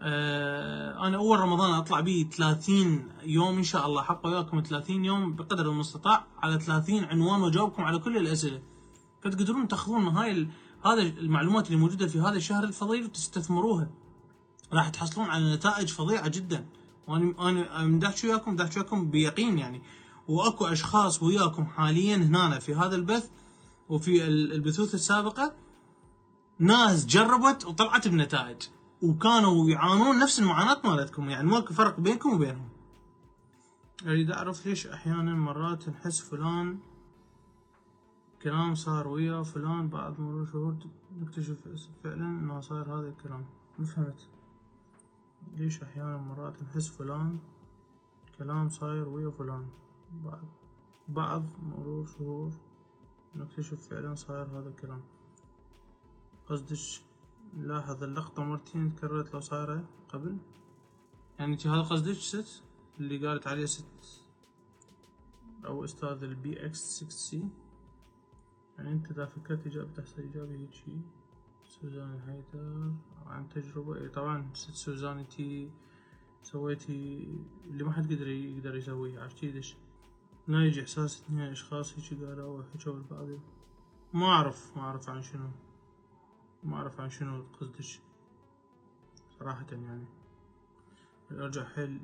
[0.00, 4.02] آه أنا أول رمضان أطلع به 30 يوم إن شاء الله.
[4.02, 6.26] حق وياكم 30 يوم بقدر المستطاع.
[6.42, 8.62] على 30 عنوان واجاوبكم على كل الأسئلة.
[9.22, 10.48] فتقدرون تأخذون هاي
[10.84, 13.90] هذا المعلومات اللي موجودة في هذا الشهر الفضيل وتستثمروها.
[14.72, 16.66] راح تحصلون على نتائج فظيعة جدا.
[17.08, 17.50] وأنا
[17.82, 19.82] أنا احكي وياكم بدي وياكم بيقين يعني.
[20.28, 23.30] وأكو أشخاص وياكم حاليا هنا في هذا البث
[23.90, 25.54] وفي البثوث السابقة
[26.58, 28.62] ناس جربت وطلعت بنتائج
[29.02, 32.68] وكانوا يعانون نفس المعاناة مالتكم يعني ماكو فرق بينكم وبينهم.
[34.06, 36.78] أريد أعرف ليش أحيانا مرات نحس فلان
[38.42, 40.76] كلام صار ويا فلان بعد مرور شهور
[41.20, 41.58] نكتشف
[42.04, 43.44] فعلا إنه صار هذا الكلام.
[43.78, 44.28] ما فهمت.
[45.56, 47.38] ليش أحيانا مرات نحس فلان
[48.38, 49.66] كلام صاير ويا فلان
[50.24, 50.48] بعد
[51.08, 52.69] بعد مرور شهور؟
[53.36, 55.02] نكتشف فعلا صاير هذا الكلام.
[56.46, 57.02] قصدش
[57.56, 60.36] لاحظ اللقطة مرتين تكررت لو صايرة قبل؟
[61.38, 62.62] يعني هذا قصدك ست؟
[63.00, 64.24] اللي قالت عليه ست
[65.64, 67.48] أو أستاذ البي إكس 6 سي
[68.78, 71.00] يعني أنت إذا فكرت اجابة تحصل اجابة هيجي
[71.64, 72.92] سوزان هيدر
[73.26, 73.96] عن تجربة.
[73.96, 75.70] اي طبعا ست سوزان انتي
[76.42, 77.28] سويتي
[77.66, 79.76] اللي ما حد قدر يقدر يسويه عرفتي ليش
[80.50, 83.28] لا يجي إحساس اثنين أشخاص هيجي قالوا حكوا البعض
[84.12, 85.50] ما أعرف ما أعرف عن شنو.
[86.64, 88.00] ما أعرف عن شنو قصدش.
[89.38, 90.04] صراحة يعني.
[91.32, 92.00] أرجع حيل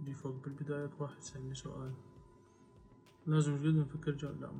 [0.00, 1.94] دي فوق بالبداية واحد سألني سؤال.
[3.26, 4.50] لازم جدا نفكر جال لا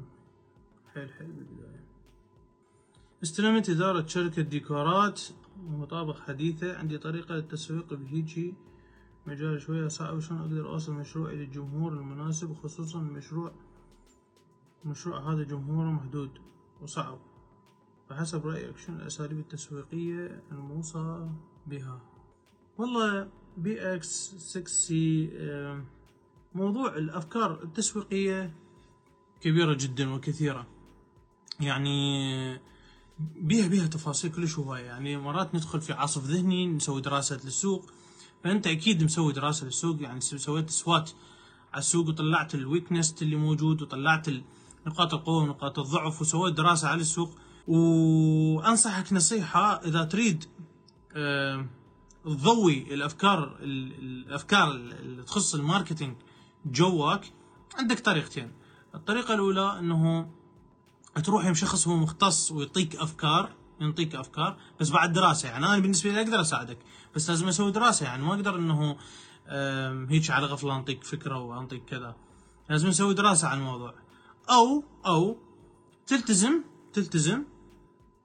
[0.95, 1.85] حيل حيل بالبداية.
[3.23, 5.23] استلمت إدارة شركة ديكورات
[5.59, 6.79] ومطابخ حديثة.
[6.79, 8.55] عندي طريقة للتسويق بهيجي
[9.27, 13.53] مجال شوية صعب شلون أقدر أوصل مشروعي للجمهور المناسب وخصوصا المشروع
[14.85, 16.31] مشروع هذا جمهوره محدود
[16.83, 17.19] وصعب.
[18.09, 21.29] فحسب رأيك شنو الأساليب التسويقية الموصى
[21.67, 22.01] بها؟
[22.79, 25.31] والله بي إكس 6 سي
[26.55, 28.55] موضوع الأفكار التسويقية
[29.41, 30.67] كبيرة جدا وكثيرة.
[31.61, 32.61] يعني
[33.37, 34.85] بيها بيها تفاصيل كلش هواية.
[34.85, 37.93] يعني مرات ندخل في عصف ذهني نسوي دراسة للسوق
[38.45, 41.11] فأنت أكيد مسوي دراسة للسوق يعني سويت SWOT
[41.73, 44.27] على السوق وطلعت ال weakness اللي موجود وطلعت
[44.87, 47.31] نقاط القوة ونقاط الضعف وسويت دراسة على السوق.
[47.69, 50.45] وأنصحك نصيحة إذا تريد
[52.25, 56.17] تضوي الأفكار الأفكار اللي تخص الماركتينج
[56.67, 57.33] جواك
[57.79, 58.53] عندك طريقتين.
[58.95, 60.31] الطريقة الأولى إنه
[61.25, 63.51] تروح يم شخص هو مختص ويعطيك أفكار
[63.81, 65.67] يعطيك أفكار بس بعد دراسة يعني.
[65.67, 66.79] أنا بالنسبة لي أقدر أساعدك
[67.15, 68.23] بس لازم أسوي دراسة يعني.
[68.23, 68.97] ما أقدر إنه
[70.11, 72.17] هيك على غفلة أنطيك فكرة واعطيك كذا.
[72.71, 73.95] لازم نسوي دراسة عن الموضوع.
[74.51, 75.37] أو أو
[76.07, 77.45] تلتزم تلتزم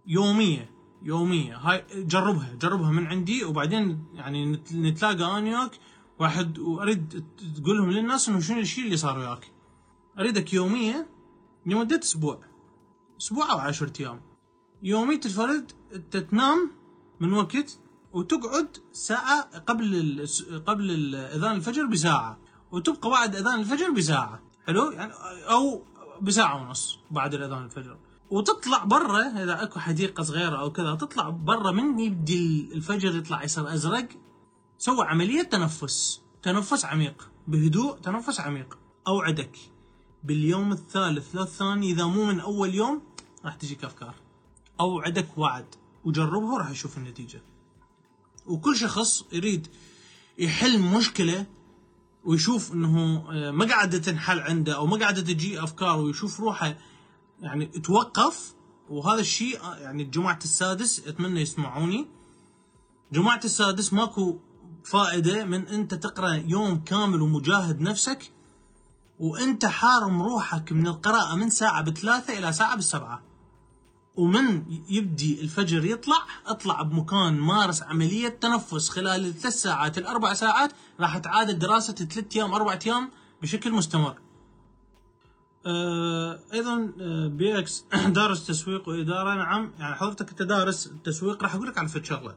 [0.07, 0.71] يومية
[1.03, 1.57] يومية.
[1.57, 5.71] هاي جربها جربها من عندي وبعدين يعني نتلاقى أنا وياك.
[6.19, 7.25] واحد وأريد
[7.55, 9.51] تقول لهم للناس إنه شنو الشيء اللي صار وياك.
[10.19, 11.09] أريدك يومية
[11.65, 12.39] لمدة أسبوع
[13.21, 14.21] أسبوع أو عشرة أيام.
[14.83, 16.71] يومية الفرد انت تنام
[17.19, 17.79] من وقت
[18.13, 20.27] وتقعد ساعة قبل
[20.65, 22.39] قبل أذان الفجر بساعة
[22.71, 24.39] وتبقى بعد أذان الفجر بساعة.
[24.67, 25.13] حلو؟ يعني
[25.49, 25.83] أو
[26.21, 27.97] بساعة ونص بعد الأذان الفجر.
[28.29, 33.73] وتطلع برا إذا أكو حديقة صغيرة أو كذا تطلع برا من يبدي الفجر يطلع يصير
[33.73, 34.07] أزرق.
[34.77, 36.21] سوى عملية تنفس.
[36.43, 37.29] تنفس عميق.
[37.47, 38.77] بهدوء تنفس عميق.
[39.07, 39.57] أوعدك.
[40.23, 43.01] باليوم الثالث لا الثاني إذا مو من أول يوم
[43.45, 44.15] راح تجيك أفكار.
[44.79, 45.65] أوعدك وعد.
[46.05, 47.41] وجربه راح يشوف النتيجة.
[48.45, 49.67] وكل شخص يريد
[50.37, 51.45] يحل مشكلة
[52.25, 56.77] ويشوف إنه آه، ما قاعدة تنحل عنده أو ما قاعدة تجي أفكار ويشوف روحه
[57.39, 58.53] يعني توقف.
[58.89, 62.07] وهذا الشيء آه، يعني جماعة السادس أتمنى يسمعوني.
[63.11, 64.39] جماعة السادس ماكو
[64.83, 68.31] فائدة من أنت تقرأ يوم كامل ومجاهد نفسك
[69.19, 73.28] وأنت حارم روحك من القراءة من ساعة بثلاثة إلى ساعة بالسبعه
[74.19, 81.17] ومن يبدي الفجر يطلع اطلع بمكان مارس عملية تنفس خلال الثلاث ساعات الأربع ساعات راح
[81.17, 83.11] تعادل دراسة ثلاث أيام أربع أيام
[83.41, 84.17] بشكل مستمر.
[85.65, 87.85] آه أيضا آه بي إكس
[88.17, 92.35] دارس تسويق وإدارة نعم يعني حضرتك انت دارس التسويق راح أقول لك على فد شغلة.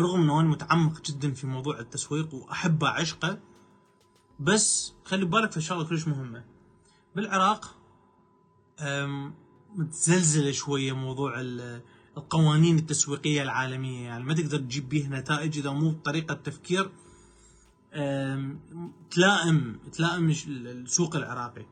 [0.00, 3.38] رغم إنه أنا متعمق جدا في موضوع التسويق وأحبه عشقه
[4.40, 6.44] بس خلي بالك في شغله كلش مهمة.
[7.16, 7.76] بالعراق
[9.74, 11.34] متزلزله شوية موضوع
[12.16, 14.04] القوانين التسويقية العالمية.
[14.04, 16.90] يعني ما تقدر تجيب به نتائج إذا مو بطريقة تفكير
[19.10, 21.66] تلائم تلائم السوق العراقي.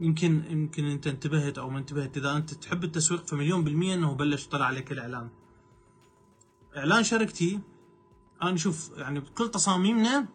[0.00, 4.46] يمكن يمكن أنت انتبهت أو ما انتبهت إذا أنت تحب التسويق فمليون بالمية إنه بلش
[4.46, 5.28] طلع عليك الإعلان.
[6.76, 7.60] إعلان شركتي
[8.42, 10.28] أنا شوف يعني كل تصاميمنا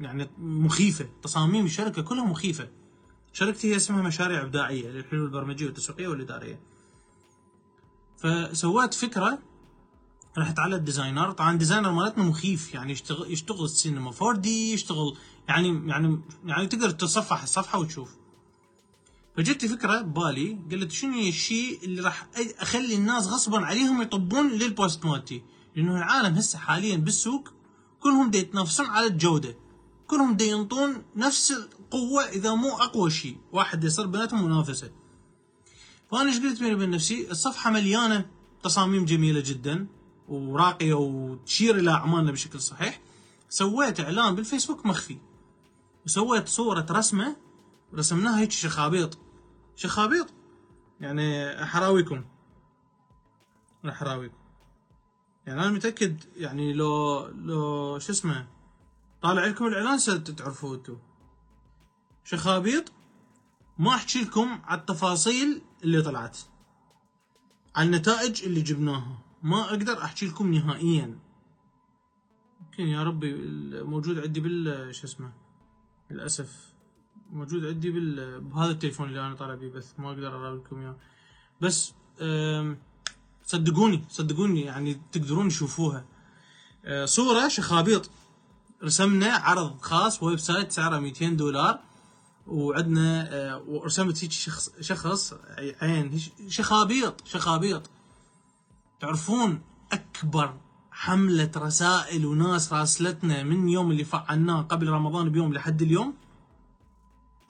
[0.00, 1.08] يعني مخيفة.
[1.22, 2.68] تصاميم الشركة كلها مخيفة.
[3.38, 6.60] شركتي هي اسمها مشاريع إبداعية للحلول البرمجية والتسويقية والإدارية.
[8.16, 9.38] فسويت فكرة
[10.38, 14.72] رحت على ال designer طبعا ال designer مالتنا مخيف يعني يشتغل يشتغل السينما 4 دي
[14.72, 15.16] يشتغل
[15.48, 18.16] يعني يعني يعني تقدر تتصفح الصفحة وتشوف.
[19.36, 22.28] فجت فكرة ببالي قلت شنو الشيء اللي راح
[22.58, 25.42] أخلي الناس غصبا عليهم يطبون لل post مالتي؟
[25.76, 27.48] لأنه العالم هسه حاليا بالسوق
[28.00, 29.56] كلهم يتنافسون على الجودة.
[30.06, 33.38] كلهم ينطون نفس القوة إذا مو أقوى شيء.
[33.52, 34.92] واحد يصير بيناتهم منافسة.
[36.10, 38.30] فأنا إيش قلت بيني وبين نفسي؟ الصفحة مليانة
[38.62, 39.86] تصاميم جميلة جدا
[40.28, 43.00] وراقية وتشير إلى أعمالنا بشكل صحيح.
[43.48, 45.18] سويت إعلان بالفيسبوك مخفي.
[46.06, 47.36] وسويت صورة رسمة
[47.94, 49.18] رسمناها هيك شخابيط.
[49.76, 50.26] شخابيط؟
[51.00, 52.24] يعني أحراويكم.
[53.88, 54.36] أحراويكم.
[55.46, 58.48] يعني أنا متأكد يعني لو لو شو اسمه؟
[59.22, 60.98] طالع لكم الإعلان ستعرفوه أنتم.
[62.30, 62.92] شخابيط
[63.78, 66.38] ما أحكي لكم على التفاصيل اللي طلعت.
[67.76, 69.18] على النتائج اللي جبناها.
[69.42, 71.18] ما أقدر أحكي لكم نهائيا.
[72.60, 73.34] يمكن يا ربي
[73.82, 75.32] موجود عندي بال شو اسمه
[76.10, 76.72] للأسف.
[77.30, 80.96] موجود عندي بال بهذا التليفون اللي أنا طالع بيه بس ما أقدر اراوي لكم إياه.
[81.60, 81.94] بس
[83.44, 86.04] صدقوني صدقوني يعني تقدرون تشوفوها.
[86.84, 88.10] أه، صورة شخابيط.
[88.84, 91.87] رسمنا عرض خاص website سعره 200 دولار.
[92.48, 95.34] وعندنا آه، ورسمت هيك شخص شخص
[95.82, 97.90] عين شخابيط شخابيط.
[99.00, 100.54] تعرفون أكبر
[100.90, 106.14] حملة رسائل وناس راسلتنا من يوم اللي فعلناه قبل رمضان بيوم لحد اليوم؟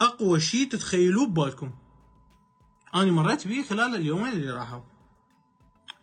[0.01, 1.71] أقوى شيء تتخيلوه ببالكم.
[2.95, 4.81] أنا مريت به خلال اليومين اللي راحوا.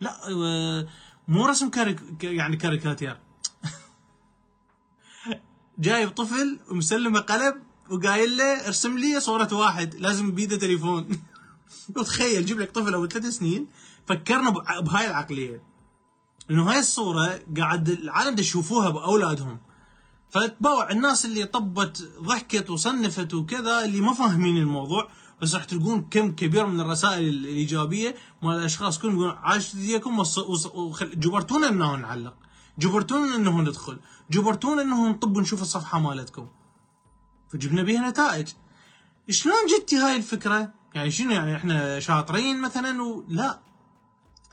[0.00, 0.20] لا
[1.28, 3.18] مو رسم كاريك يعني كاريكاتير.
[5.78, 11.08] جايب طفل ومسلمه قلم وقايل له ارسم لي صورة واحد لازم بيده تليفون.
[11.96, 13.66] وتخيل جيب لك طفل ابو ثلاث سنين
[14.06, 15.62] فكرنا بهاي العقلية.
[16.50, 19.58] إنه هاي الصورة قاعد العالم يشوفوها بأولادهم.
[20.30, 25.08] فتباوع الناس اللي طبت ضحكت وصنفت وكذا اللي ما فاهمين الموضوع
[25.42, 28.14] بس راح تلقون كم كبير من الرسائل الإيجابية.
[28.42, 30.24] مال الأشخاص كلهم يقولون عاشت ايديكم
[30.74, 32.34] وجبرتونا إنه نعلق.
[32.78, 33.98] جبرتونا إنه ندخل.
[34.30, 36.48] جبرتونا إنه نطب ونشوف الصفحة مالتكم.
[37.48, 38.48] فجبنا بها نتائج.
[39.30, 43.60] شلون جتي هاي الفكرة؟ يعني شنو يعني إحنا شاطرين مثلا ولا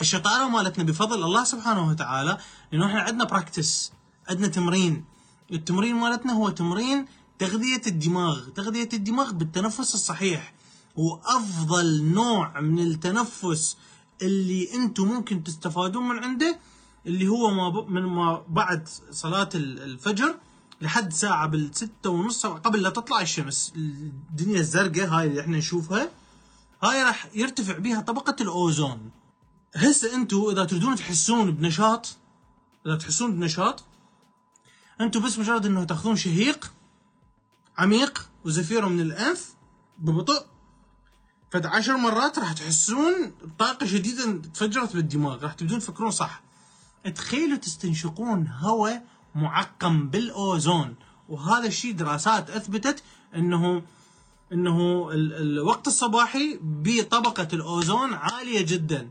[0.02, 2.38] الشطارة مالتنا بفضل الله سبحانه وتعالى
[2.74, 3.92] انه إحنا عندنا براكتس
[4.30, 5.06] عندنا تمرين.
[5.52, 7.06] التمرين مالتنا هو تمرين
[7.40, 10.54] تغذية الدماغ تغذية الدماغ بالتنفس الصحيح.
[10.96, 13.78] وأفضل نوع من التنفس
[14.22, 16.60] اللي أنتم ممكن تستفادون من عنده
[17.08, 20.36] اللي هو ما من ما بعد صلاة الفجر
[20.84, 23.74] لحد ساعة بالستة ونص قبل لا تطلع الشمس.
[23.76, 26.10] الدنيا الزرقاء هاي اللي إحنا نشوفها
[26.84, 29.12] هاي راح يرتفع بها طبقة الأوزون.
[29.76, 32.18] هسه أنتم إذا تريدون تحسون بنشاط
[32.86, 33.84] إذا تحسون بنشاط
[35.02, 36.74] أنتم بس مجرد إنه تاخذون شهيق
[37.78, 39.54] عميق وزفيره من الأنف
[39.98, 40.46] ببطء
[41.52, 46.44] فد عشر مرات راح تحسون بطاقة شديدة تفجرت بالدماغ راح تبدون تفكرون صح.
[47.16, 50.96] تخيلوا تستنشقون هواء معقم بالأوزون.
[51.30, 53.04] وهذا الشيء دراسات أثبتت
[53.36, 53.84] انه
[54.54, 59.10] إنه الوقت الصباحي بطبقة الأوزون عالية جدا.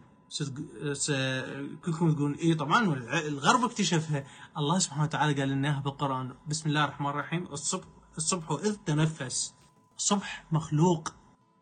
[1.84, 2.94] كلكم تقولون اي طبعا
[3.26, 4.24] الغرب اكتشفها.
[4.58, 6.34] الله سبحانه وتعالى قال لنا بالقرآن.
[6.48, 7.46] بسم الله الرحمن الرحيم.
[7.52, 7.84] الصبح
[8.16, 9.54] الصبح إذ تنفس.
[9.98, 11.12] الصبح مخلوق.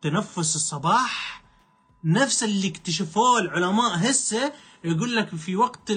[0.03, 1.45] تنفس الصباح.
[2.05, 4.53] نفس اللي اكتشفوه العلماء هسه.
[4.85, 5.93] يقول لك في وقت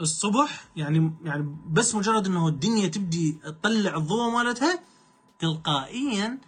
[0.00, 4.80] الصبح يعني يعني بس مجرد إنه الدنيا تبدي تطلع الضوء مالتها
[5.38, 6.38] تلقائيا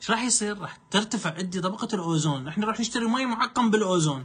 [0.00, 4.24] إيش راح يصير؟ راح ترتفع عندي طبقة الأوزون، إحنا راح نشتري مي معقم بالأوزون.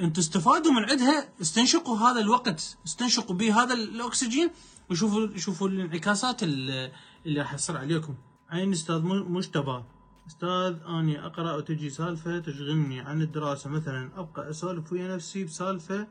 [0.00, 4.50] أنتم استفادوا من عندها استنشقوا هذا الوقت، استنشقوا به هذا الأكسجين
[4.90, 6.92] وشوفوا شوفوا الانعكاسات اللي
[7.26, 8.14] راح تصير عليكم.
[8.50, 9.82] عين أستاذ مجتبى
[10.26, 16.06] أستاذ آني أقرأ وتجي سالفة تشغلني عن الدراسة مثلا أبقى أسولف ويا نفسي بسالفة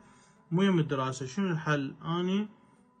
[0.52, 1.26] مو يوم الدراسة.
[1.26, 2.48] شنو الحل؟ أني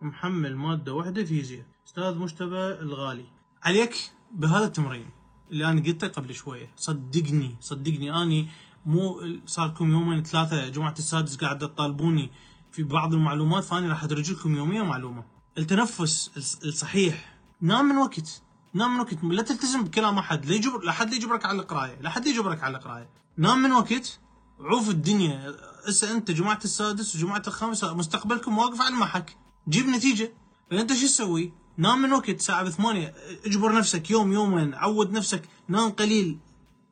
[0.02, 1.64] محمل مادة واحدة فيزياء.
[1.86, 3.26] أستاذ مجتبى الغالي.
[3.62, 3.94] عليك
[4.32, 5.10] بهذا التمرين
[5.50, 6.72] اللي أنا قلته قبل شوية.
[6.76, 8.22] صدقني صدقني.
[8.22, 8.48] أني
[8.86, 12.30] مو صار لكم يومين ثلاثة جماعة السادس قاعد تطالبوني
[12.72, 15.24] في بعض المعلومات فأني راح ادرج لكم يوميا معلومة.
[15.58, 16.30] التنفس
[16.64, 17.38] الصحيح.
[17.60, 18.42] نام من وقت.
[18.74, 19.24] نام من وقت.
[19.24, 20.46] لا تلتزم بكلام أحد.
[20.46, 22.00] لا يجبر لا حد يجبرك على القراية.
[22.00, 23.08] لا حد يجبرك على القراية.
[23.36, 24.20] نام من وقت.
[24.60, 25.54] عوف الدنيا.
[25.88, 29.36] هسه أنت جماعة السادس وجماعة الخامس مستقبلكم واقف على المحك.
[29.68, 30.32] جيب نتيجة.
[30.70, 33.14] فانت شو تسوي؟ نام من وقت ساعة بثمانية
[33.46, 35.48] اجبر نفسك يوم يومين عود نفسك.
[35.68, 36.38] نام قليل.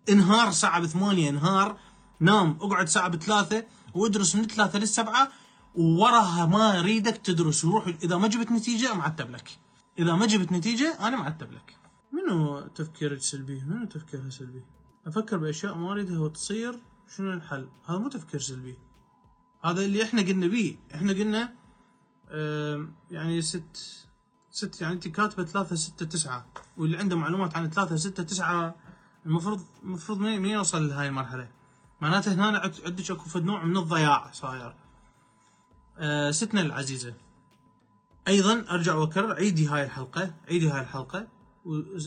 [0.08, 1.78] انهار ساعة بثمانية انهار.
[2.20, 3.64] نام اقعد ساعة بثلاثة
[3.94, 5.28] وادرس من ثلاثة للسبعة.
[5.74, 7.64] ووراها ما أريدك تدرس.
[7.64, 9.58] وروح إذا ما جبت نتيجة معتب لك.
[9.98, 11.76] إذا ما جبت نتيجة أنا معتب لك.
[12.12, 14.62] منو تفكيرك سلبي؟ منو تفكيرها سلبي؟
[15.06, 16.78] أفكر بأشياء ما أريدها وتصير.
[17.16, 18.78] شنو الحل؟ هذا مو تفكير سلبي.
[19.64, 20.76] هذا اللي إحنا قلنا بيه.
[20.94, 21.54] إحنا قلنا
[23.10, 24.04] يعني ست
[24.50, 26.46] ست يعني أنت كاتبة ثلاثة ستة تسعة
[26.76, 28.74] واللي عنده معلومات عن ثلاثة ستة تسعة
[29.26, 31.48] المفروض المفروض مين يوصل لهاي المرحلة؟
[32.00, 34.74] معناته هنا عندك أكو نوع من الضياع صاير.
[35.98, 37.14] أه ستنا العزيزة.
[38.28, 41.28] أيضا أرجع وأكرر عيدي هاي الحلقة عيدي هاي الحلقة.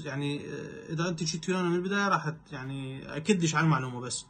[0.04, 4.26] يعني آه، إذا أنت جيت ويانا من البداية راح يعني أكدش على المعلومة بس.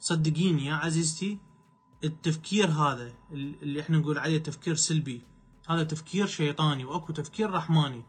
[0.00, 1.38] صدقيني يا عزيزتي
[2.04, 5.22] التفكير هذا اللي إحنا نقول عليه تفكير سلبي
[5.68, 8.04] هذا تفكير شيطاني وأكو تفكير رحماني.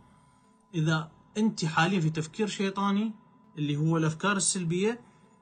[0.75, 3.13] إذا أنت حاليا في تفكير شيطاني
[3.57, 5.01] اللي هو الأفكار السلبية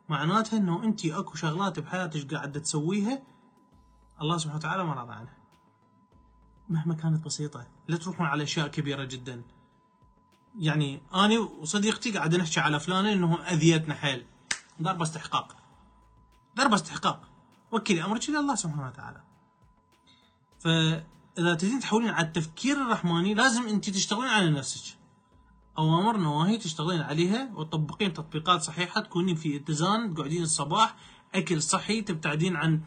[0.09, 3.23] معناتها إنه أنت أكو شغلات بحياتك قاعدة تسويها
[4.21, 5.37] الله سبحانه وتعالى ما راضى عنها.
[6.69, 9.43] مهما كانت بسيطة لا تروحون على أشياء كبيرة جدا.
[10.59, 14.25] يعني أنا وصديقتي قاعد نحكي على فلانة انه أذيتنا حيل.
[14.81, 15.58] ضربه استحقاق
[16.59, 17.21] ضربة استحقاق.
[17.71, 19.21] وكلي امرك إلى الله سبحانه وتعالى.
[20.59, 20.67] ف
[21.37, 24.97] اذا تريدين تحولين على التفكير الرحماني لازم أنت تشتغلين على نفسك.
[25.77, 30.95] أوامر نواهي تشتغلين عليها وتطبقين تطبيقات صحيحة تكونين في اتزان تقعدين الصباح
[31.35, 32.81] أكل صحي تبتعدين عن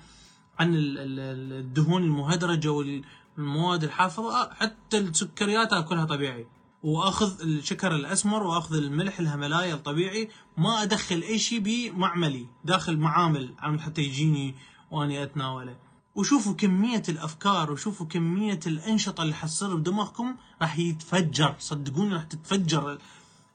[0.59, 6.47] عن الدهون المهدرجة والمواد الحافظة حتى السكريات أكلها طبيعي.
[6.83, 13.79] وأخذ الشكر الأسمر وأخذ الملح الهملايا الطبيعي ما أدخل أي شيء بمعملي داخل معامل عم
[13.79, 14.55] حتى يجيني
[14.91, 15.77] وأني أتناوله.
[16.15, 22.99] وشوفوا كمية الأفكار وشوفوا كمية الأنشطة اللي حتصير بدماغكم راح يتفجر صدقوني راح تتفجر.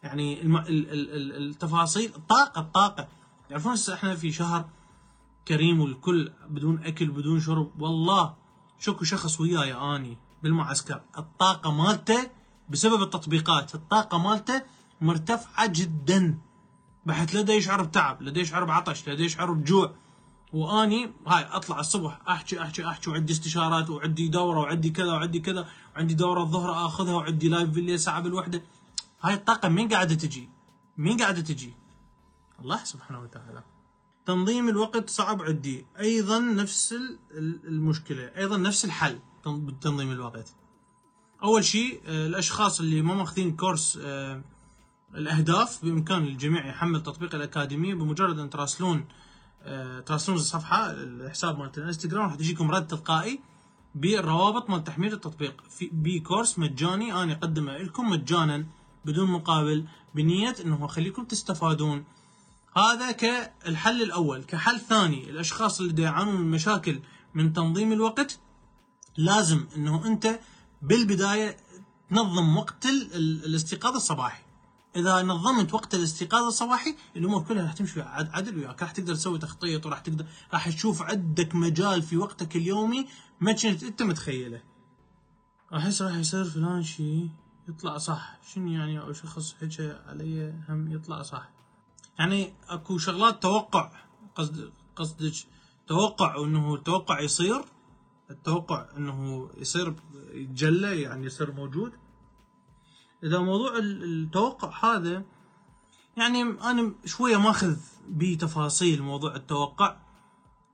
[0.03, 0.41] يعني.
[1.38, 3.07] التفاصيل الطاقة الطاقة
[3.49, 4.69] تعرفون هسه إحنا في شهر
[5.47, 8.36] كريم والكل بدون أكل بدون شرب؟ والله
[8.80, 11.01] شكو شخص وياي أني بالمعسكر.
[11.17, 12.30] الطاقة مالته
[12.70, 13.76] بسبب التطبيقات.
[13.76, 14.61] الطاقة مالته
[15.01, 16.38] مرتفعة جدا.
[17.05, 19.93] بحيث لا يشعر بتعب لا يشعر بعطش لا يشعر بجوع.
[20.53, 25.68] وأني هاي أطلع الصبح أحكي أحكي أحكي وعندي استشارات وعندي دورة وعندي كذا وعندي كذا
[25.95, 28.61] وعندي دورة الظهر آخذها وعندي لايف بالليل ساعه بالوحدة.
[29.22, 30.49] هاي الطاقة مين قاعدة تجي؟
[30.97, 31.74] مين قاعدة تجي؟
[32.61, 33.63] الله سبحانه وتعالى.
[34.26, 35.86] تنظيم الوقت صعب عندي.
[35.99, 36.95] أيضا نفس
[37.68, 38.32] المشكلة.
[38.38, 40.53] أيضا نفس الحل بتنظيم الوقت.
[41.43, 44.41] أول شيء آه، الأشخاص اللي ما ماخذين كورس آه،
[45.15, 49.05] الأهداف بإمكان الجميع يحمل تطبيق الاكاديميه بمجرد أن تراسلون
[49.63, 53.39] آه، تراسلون الصفحة الحساب مالت الإنستغرام راح تجيكم رد تلقائي
[53.95, 55.63] بالروابط مال تحميل التطبيق.
[55.69, 58.65] في بي كورس مجاني أنا أقدمه لكم مجانا
[59.05, 59.85] بدون مقابل
[60.15, 62.03] بنية إنه اخليكم تستفادون.
[62.77, 64.43] هذا كالحل الأول.
[64.43, 66.99] كحل ثاني الأشخاص اللي يعانون من مشاكل
[67.33, 68.39] من تنظيم الوقت
[69.17, 70.39] لازم إنه أنت
[70.82, 71.57] بالبداية
[72.09, 74.43] تنظم وقت الاستيقاظ الصباحي.
[74.95, 78.82] إذا نظمت وقت الاستيقاظ الصباحي الأمور كلها راح تمشي عد- عدل وياك.
[78.82, 83.07] راح تقدر تسوي تخطيط وراح تقدر راح تشوف عندك مجال في وقتك اليومي
[83.41, 84.61] ما كنت أنت متخيله.
[85.75, 87.30] احس راح يصير فلان شيء
[87.69, 88.38] يطلع صح.
[88.53, 91.49] شنو يعني أو شخص حكى علي هم يطلع صح.
[92.19, 93.91] يعني أكو شغلات توقع
[94.36, 95.34] قصد قصدك
[95.88, 97.65] توقع إنه التوقع يصير.
[98.30, 99.95] التوقع أنه يصير
[100.32, 101.91] يتجلى يعني يصير موجود.
[103.23, 105.23] إذا موضوع ال- التوقع هذا
[106.17, 107.78] يعني أنا شوية ماخذ
[108.09, 109.97] بتفاصيل موضوع التوقع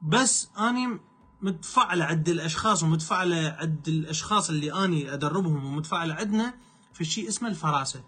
[0.01, 0.99] بس اني
[1.41, 6.53] متفعله عند الأشخاص ومتفعله عند الأشخاص اللي أني أدربهم ومتفعله عندنا
[6.93, 8.03] في شيء اسمه الفراسة.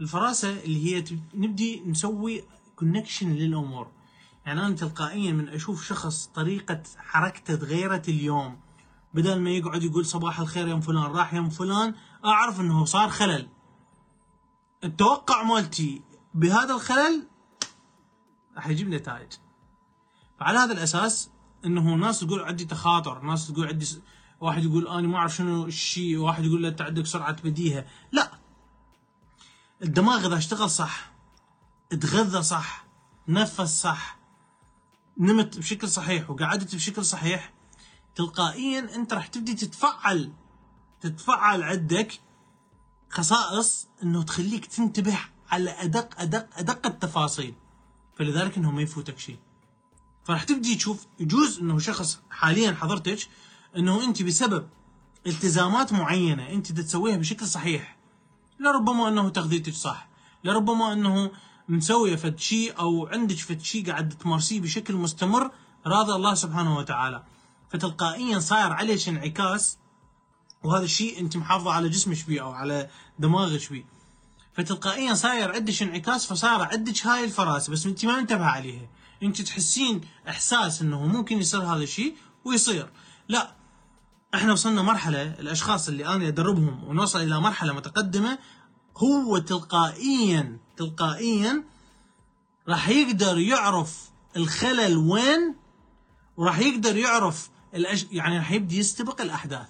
[0.00, 1.04] الفراسة اللي هي
[1.34, 2.44] نبدي نسوي
[2.76, 3.90] كونكشن للأمور.
[4.46, 8.60] يعني أنا تلقائيا من أشوف شخص طريقة حركته تغيرت اليوم.
[9.14, 13.48] بدل ما يقعد يقول صباح الخير يا فلان راح يا فلان أعرف إنه صار خلل.
[14.84, 16.02] التوقع مالتي
[16.34, 17.26] بهذا الخلل
[18.56, 19.32] راح يجيب نتائج.
[20.40, 21.30] فعلى هذا الأساس
[21.64, 24.00] إنه ناس تقول عندي تخاطر ناس تقول عندي س...
[24.40, 27.84] واحد يقول أنا ما أعرف شنو الشيء واحد يقول لا انت عندك سرعة بديهة.
[28.12, 28.30] لا.
[29.82, 31.12] الدماغ إذا اشتغل صح
[31.90, 32.84] تغذى صح
[33.28, 34.23] نفس صح
[35.18, 37.52] نمت بشكل صحيح وقعدت بشكل صحيح
[38.14, 40.32] تلقائيا أنت راح تبدي تتفعل
[41.00, 42.20] تتفعل عندك
[43.10, 45.18] خصائص إنه تخليك تنتبه
[45.50, 47.54] على أدق أدق أدق التفاصيل.
[48.18, 49.38] فلذلك انه ما يفوتك شيء.
[50.24, 53.18] فراح تبدي تشوف يجوز إنه شخص حاليا حضرتك
[53.76, 54.68] إنه أنت بسبب
[55.26, 57.96] التزامات معينة أنت تسويها بشكل صحيح
[58.60, 60.08] لربما إنه تغذيتك صح
[60.44, 61.30] لربما إنه
[61.68, 65.50] مسويه فد شيء أو عندك فد شيء قاعد تمارسيه بشكل مستمر
[65.86, 67.22] راضى الله سبحانه وتعالى.
[67.70, 69.78] فتلقائيا صاير عليك انعكاس
[70.64, 73.84] وهذا الشيء أنت محافظة على جسمك بيه أو على دماغك بيه.
[74.52, 78.88] فتلقائيا صاير عندك انعكاس فصار عندك هاي الفراسة بس أنت ما منتبه عليها.
[79.22, 82.90] أنت تحسين إحساس إنه ممكن يصير هذا الشيء ويصير.
[83.28, 83.54] لا
[84.34, 88.38] إحنا وصلنا مرحلة الأشخاص اللي أنا أدربهم ونوصل إلى مرحلة متقدمة
[88.96, 91.64] هو تلقائيا تلقائيا
[92.68, 95.54] راح يقدر يعرف الخلل وين
[96.36, 98.06] وراح يقدر يعرف الأش...
[98.10, 99.68] يعني راح يبدي يستبق الأحداث.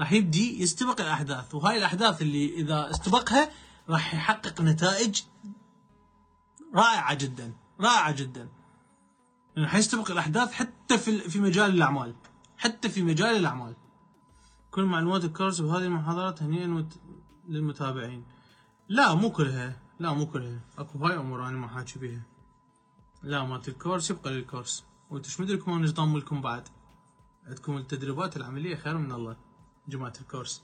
[0.00, 1.54] راح يبدي يستبق الأحداث.
[1.54, 3.50] وهاي الأحداث اللي إذا استبقها
[3.88, 5.22] راح يحقق نتائج
[6.74, 8.48] رائعة جدا رائعة جدا.
[9.56, 12.14] يعني حيستبق الأحداث حتى في في مجال الأعمال
[12.56, 13.76] حتى في مجال الأعمال.
[14.70, 16.88] كل معلومات الكورس بهذه المحاضرات هنيئا.
[17.48, 18.24] للمتابعين.
[18.88, 22.22] لا مو كلها لا مو كلها اكو هاي امور أنا ما حاكي بيها.
[23.22, 24.84] لا مالت الكورس يبقى للكورس.
[25.10, 26.68] وانتو مدري لكم إيش ضام لكم بعد.
[27.46, 29.36] عندكم التدريبات العملية خير من الله
[29.88, 30.62] جماعة الكورس.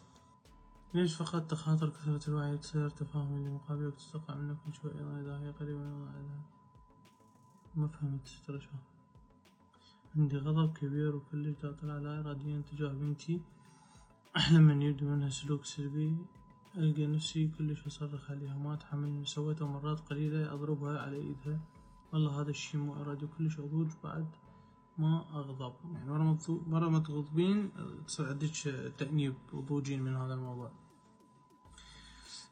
[0.95, 5.39] ليش فقط تخاطر كثرة الوعي تصير تفاهم اللي مقابلك تستقع منك كل شوي؟ أيضا إذا
[5.39, 6.41] هي قريبة من الله
[7.75, 8.71] ما فهمت ترى شو.
[10.17, 13.41] عندي غضب كبير وكلش دا طلع لا إراديا تجاه بنتي.
[14.37, 16.17] أحلم من يبدو منها سلوك سلبي
[16.77, 21.61] ألقى نفسي كلش أصرخ عليها ما أتحمل سويته مرات قليلة أضربها على إيدها.
[22.13, 24.27] والله هذا الشي مو إرادي كلش أضوج بعد
[24.99, 25.75] ما أغضب.
[25.95, 27.71] يعني مرة مرة ما تغضبين
[28.07, 28.51] تصير عندك
[28.99, 30.73] تأنيب وضوجين من هذا الموضوع.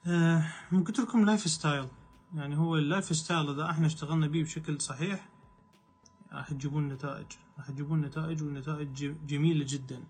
[0.06, 1.88] آه، من قلت لكم lifestyle
[2.34, 5.28] يعني هو ال lifestyle إذا إحنا اشتغلنا بيه بشكل صحيح
[6.32, 7.26] راح تجيبون نتائج.
[7.58, 10.04] راح تجيبون نتائج والنتائج جميلة جدا.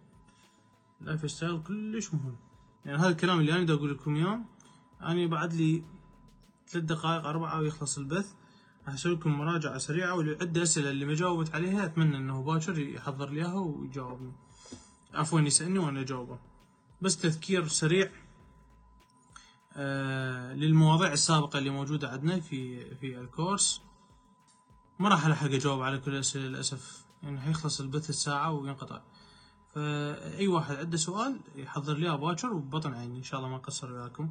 [1.01, 2.37] ال lifestyle كلش مهم.
[2.85, 4.41] يعني هذا الكلام اللي أنا دا أقول لكم إياه
[5.03, 5.85] أنا بعد لي
[6.69, 8.35] ثلاث دقائق أربعة ويخلص البث
[8.87, 12.79] راح أسوي لكم مراجعة سريعة واللي عنده أسئلة اللي ما جاوبت عليها أتمنى إنه باكر
[12.79, 14.33] يحضر لي اياها ويجاوبني.
[15.15, 16.39] عفوا يسألني وأنا أجاوبه.
[17.03, 18.11] بس تذكير سريع
[19.77, 23.83] آه للمواضيع السابقة اللي موجودة عندنا في في الكورس.
[24.99, 29.01] ما راح ألحق أجاوب على كل الأسئلة للأسف يعني حيخلص البث الساعة وينقطع.
[29.79, 34.29] فأي واحد عنده سؤال يحضر لي باكر وببطن عيني إن شاء الله ما أقصر وياكم.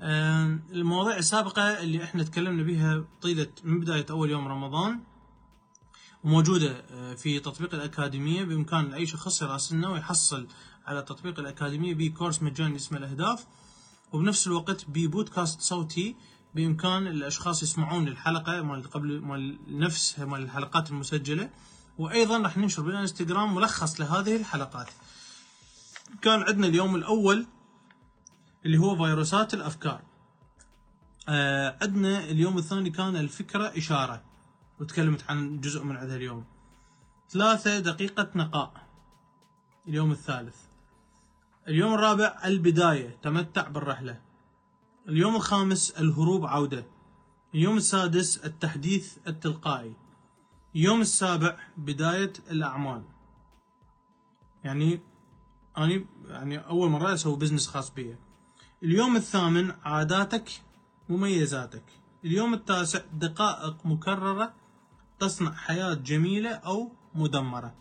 [0.00, 5.00] آه، المواضيع السابقة اللي إحنا تكلمنا بها طيلة من بداية أول يوم رمضان
[6.24, 10.46] وموجودة آه، في تطبيق الأكاديمية بإمكان أي شخص يراسلنا ويحصل
[10.86, 13.46] على تطبيق الأكاديمية بكورس مجاني اسمه الأهداف
[14.12, 16.16] وبنفس الوقت ببودكاست صوتي
[16.54, 21.50] بإمكان الأشخاص يسمعون الحلقة مال قبل مال نفسها مال الحلقات المسجلة
[22.00, 24.88] وأيضا راح ننشر بالإنستغرام ملخص لهذه الحلقات.
[26.22, 27.46] كان عندنا اليوم الأول
[28.66, 30.02] اللي هو فيروسات الأفكار.
[31.28, 34.22] آه عندنا اليوم الثاني كان الفكرة إشارة
[34.80, 36.44] وتكلمت عن جزء من عندها اليوم.
[37.30, 38.86] ثلاثة دقيقة نقاء.
[39.88, 40.56] اليوم الثالث.
[41.68, 44.20] اليوم الرابع البداية تمتع بالرحلة.
[45.08, 46.86] اليوم الخامس الهروب عودة.
[47.54, 49.94] اليوم السادس التحديث التلقائي.
[50.76, 53.02] اليوم السابع بداية الأعمال.
[54.64, 55.00] يعني
[55.78, 58.16] أنا يعني أول مرة أسوي بزنس خاص بي.
[58.82, 60.50] اليوم الثامن عاداتك
[61.08, 61.82] مميزاتك.
[62.24, 64.54] اليوم التاسع دقائق مكررة
[65.18, 67.74] تصنع حياة جميلة أو مدمرة.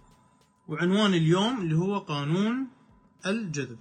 [0.68, 2.68] وعنوان اليوم اللي هو قانون
[3.26, 3.80] الجذب.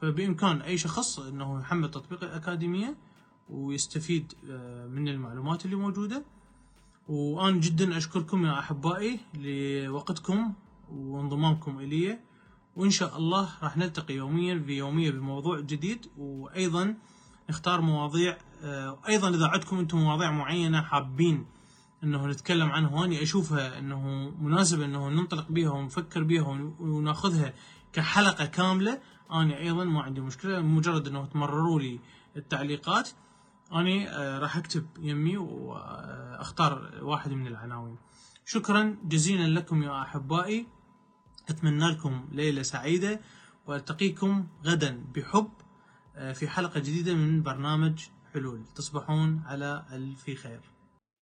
[0.00, 2.96] فبإمكان أي شخص أنه يحمل تطبيق الأكاديمية
[3.48, 6.24] ويستفيد آه، من المعلومات اللي موجودة
[7.08, 10.52] وأنا جدا أشكركم يا أحبائي لوقتكم
[10.92, 12.18] وانضمامكم إلي.
[12.76, 16.06] وإن شاء الله راح نلتقي يوميا في يومية بموضوع جديد.
[16.18, 16.94] وأيضا
[17.50, 21.46] نختار مواضيع آه، أيضا إذا عندكم أنتم مواضيع معينة حابين
[22.04, 27.54] إنه نتكلم عنها واني أشوفها إنه مناسبة إنه ننطلق بها ونفكر بها وناخذها
[27.92, 29.00] كحلقة كاملة
[29.30, 32.00] أنا أيضا ما عندي مشكلة مجرد إنه تمرروا لي
[32.36, 33.10] التعليقات.
[33.72, 37.96] أني آه، راح أكتب يمي واختار واحد من العناوين.
[38.44, 40.66] شكرا جزيلا لكم يا أحبائي.
[41.48, 43.20] أتمنى لكم ليلة سعيدة
[43.66, 45.50] وألتقيكم غدا بحب
[46.16, 48.64] آه، في حلقة جديدة من برنامج حلول.
[48.74, 50.75] تصبحون على ألف خير.